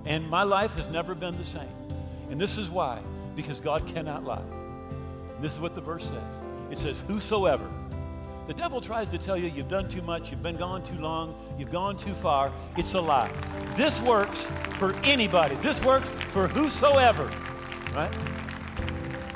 And 0.06 0.30
my 0.30 0.44
life 0.44 0.74
has 0.76 0.88
never 0.88 1.14
been 1.14 1.36
the 1.36 1.44
same. 1.44 1.68
And 2.30 2.40
this 2.40 2.56
is 2.56 2.70
why. 2.70 3.00
Because 3.36 3.60
God 3.60 3.86
cannot 3.88 4.24
lie. 4.24 4.40
This 5.42 5.52
is 5.52 5.60
what 5.60 5.74
the 5.74 5.82
verse 5.82 6.04
says. 6.04 6.32
It 6.70 6.78
says, 6.78 7.02
Whosoever. 7.08 7.70
The 8.50 8.56
devil 8.56 8.80
tries 8.80 9.08
to 9.10 9.16
tell 9.16 9.36
you 9.36 9.48
you've 9.48 9.68
done 9.68 9.86
too 9.86 10.02
much, 10.02 10.32
you've 10.32 10.42
been 10.42 10.56
gone 10.56 10.82
too 10.82 10.96
long, 10.96 11.36
you've 11.56 11.70
gone 11.70 11.96
too 11.96 12.12
far. 12.14 12.50
It's 12.76 12.94
a 12.94 13.00
lie. 13.00 13.30
This 13.76 14.00
works 14.00 14.48
for 14.70 14.92
anybody. 15.04 15.54
This 15.62 15.80
works 15.84 16.08
for 16.08 16.48
whosoever. 16.48 17.30
Right? 17.94 18.12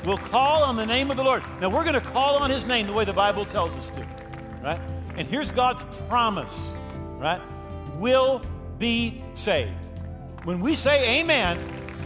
We'll 0.03 0.17
call 0.17 0.63
on 0.65 0.75
the 0.75 0.85
name 0.85 1.11
of 1.11 1.15
the 1.15 1.23
Lord. 1.23 1.43
Now 1.61 1.69
we're 1.69 1.85
going 1.85 1.93
to 1.93 2.01
call 2.01 2.35
on 2.35 2.49
his 2.49 2.65
name 2.65 2.87
the 2.87 2.91
way 2.91 3.05
the 3.05 3.13
Bible 3.13 3.45
tells 3.45 3.73
us 3.77 3.89
to. 3.91 4.05
Right? 4.61 4.81
And 5.15 5.29
here's 5.29 5.49
God's 5.49 5.85
promise. 6.09 6.53
Right? 7.17 7.39
Will 7.95 8.41
be 8.79 9.23
saved. 9.33 9.71
When 10.43 10.59
we 10.59 10.75
say 10.75 11.21
amen, 11.21 11.57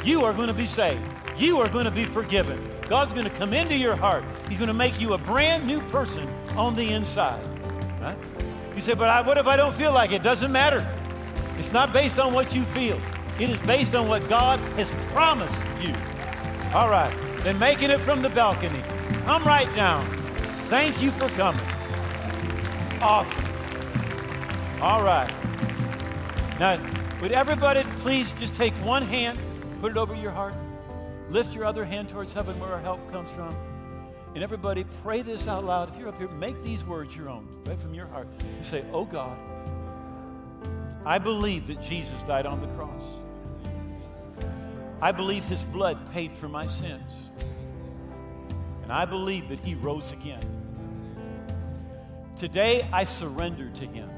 you 0.05 0.25
are 0.25 0.31
going 0.31 0.49
to 0.49 0.53
be 0.53 0.67
saved. 0.67 1.01
You 1.37 1.59
are 1.59 1.69
going 1.69 1.85
to 1.85 1.91
be 1.91 2.05
forgiven. 2.05 2.63
God's 2.87 3.13
going 3.13 3.25
to 3.25 3.31
come 3.31 3.53
into 3.53 3.75
your 3.75 3.95
heart. 3.95 4.23
He's 4.47 4.59
going 4.59 4.67
to 4.67 4.75
make 4.75 5.01
you 5.01 5.13
a 5.13 5.17
brand 5.17 5.65
new 5.65 5.81
person 5.87 6.27
on 6.59 6.75
the 6.75 6.91
inside. 6.91 7.43
Right? 8.01 8.17
You 8.75 8.81
say, 8.81 8.93
but 8.93 9.09
I, 9.09 9.21
what 9.21 9.37
if 9.37 9.47
I 9.47 9.55
don't 9.55 9.73
feel 9.73 9.93
like 9.93 10.11
it? 10.11 10.21
Doesn't 10.21 10.51
matter. 10.51 10.85
It's 11.57 11.71
not 11.71 11.93
based 11.93 12.19
on 12.19 12.33
what 12.33 12.53
you 12.53 12.63
feel. 12.63 12.99
It 13.39 13.49
is 13.49 13.57
based 13.59 13.95
on 13.95 14.09
what 14.09 14.27
God 14.27 14.59
has 14.75 14.91
promised 15.13 15.57
you. 15.81 15.93
All 16.73 16.89
right. 16.89 17.15
Then 17.43 17.57
making 17.57 17.89
it 17.89 17.99
from 17.99 18.21
the 18.21 18.29
balcony. 18.29 18.81
Come 19.25 19.43
right 19.45 19.73
down. 19.73 20.05
Thank 20.67 21.01
you 21.01 21.11
for 21.11 21.29
coming. 21.29 21.61
Awesome. 23.01 23.45
All 24.81 25.01
right. 25.01 25.31
Now, 26.59 26.77
would 27.21 27.31
everybody 27.31 27.83
please 27.99 28.31
just 28.33 28.55
take 28.55 28.73
one 28.83 29.03
hand, 29.03 29.39
put 29.79 29.91
it 29.91 29.97
over 29.97 30.13
your 30.13 30.31
heart, 30.31 30.53
lift 31.29 31.55
your 31.55 31.63
other 31.63 31.85
hand 31.85 32.09
towards 32.09 32.33
heaven 32.33 32.59
where 32.59 32.73
our 32.73 32.81
help 32.81 33.09
comes 33.11 33.31
from, 33.31 33.55
and 34.35 34.43
everybody 34.43 34.85
pray 35.01 35.21
this 35.21 35.47
out 35.47 35.65
loud. 35.65 35.89
If 35.89 35.99
you're 35.99 36.09
up 36.09 36.17
here, 36.17 36.27
make 36.27 36.61
these 36.61 36.83
words 36.83 37.15
your 37.15 37.29
own, 37.29 37.47
right 37.65 37.79
from 37.79 37.93
your 37.93 38.07
heart. 38.07 38.27
You 38.57 38.63
say, 38.63 38.83
Oh 38.93 39.05
God, 39.05 39.37
I 41.05 41.17
believe 41.17 41.67
that 41.67 41.81
Jesus 41.81 42.21
died 42.23 42.45
on 42.45 42.61
the 42.61 42.67
cross. 42.67 43.01
I 45.01 45.11
believe 45.11 45.45
his 45.45 45.63
blood 45.63 46.11
paid 46.11 46.35
for 46.35 46.47
my 46.47 46.67
sins. 46.67 47.11
And 48.83 48.91
I 48.91 49.05
believe 49.05 49.49
that 49.49 49.59
he 49.59 49.75
rose 49.75 50.11
again. 50.11 50.43
Today 52.35 52.87
I 52.91 53.05
surrender 53.05 53.69
to 53.69 53.85
him. 53.85 54.09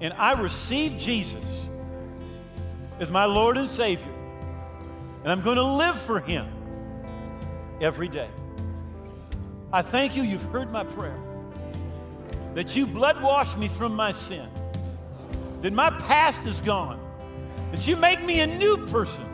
And 0.00 0.12
I 0.14 0.40
receive 0.40 0.96
Jesus 0.98 1.44
as 3.00 3.10
my 3.10 3.24
Lord 3.24 3.56
and 3.56 3.68
Savior. 3.68 4.12
And 5.22 5.30
I'm 5.30 5.42
going 5.42 5.56
to 5.56 5.64
live 5.64 5.98
for 5.98 6.20
him 6.20 6.46
every 7.82 8.08
day. 8.08 8.28
I 9.72 9.82
thank 9.82 10.16
you, 10.16 10.22
you've 10.22 10.42
heard 10.44 10.70
my 10.70 10.84
prayer. 10.84 11.18
That 12.54 12.76
you 12.76 12.86
blood 12.86 13.22
washed 13.22 13.58
me 13.58 13.68
from 13.68 13.96
my 13.96 14.12
sin. 14.12 14.48
That 15.62 15.72
my 15.72 15.90
past 15.90 16.46
is 16.46 16.60
gone. 16.60 17.00
That 17.72 17.86
you 17.86 17.96
make 17.96 18.22
me 18.22 18.40
a 18.40 18.46
new 18.46 18.76
person, 18.88 19.24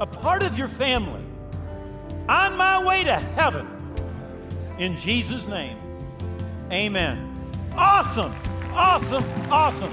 a 0.00 0.06
part 0.06 0.42
of 0.42 0.56
your 0.56 0.68
family, 0.68 1.22
on 2.28 2.56
my 2.56 2.82
way 2.82 3.04
to 3.04 3.14
heaven. 3.14 3.68
In 4.78 4.96
Jesus' 4.96 5.46
name, 5.46 5.76
amen. 6.72 7.32
Awesome, 7.76 8.34
awesome, 8.72 9.24
awesome. 9.50 9.92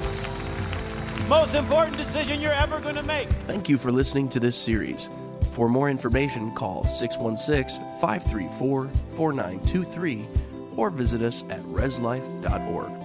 Most 1.27 1.55
important 1.55 1.97
decision 1.97 2.39
you're 2.39 2.53
ever 2.53 2.79
going 2.79 2.95
to 2.95 3.03
make. 3.03 3.29
Thank 3.47 3.67
you 3.67 3.77
for 3.77 3.91
listening 3.91 4.29
to 4.29 4.39
this 4.39 4.55
series. 4.55 5.09
For 5.53 5.69
more 5.69 5.87
information, 5.87 6.51
call 6.55 6.83
616 6.83 7.79
534 8.01 8.87
4923 8.87 10.27
or 10.75 10.89
visit 10.89 11.21
us 11.21 11.43
at 11.51 11.61
reslife.org. 11.65 13.02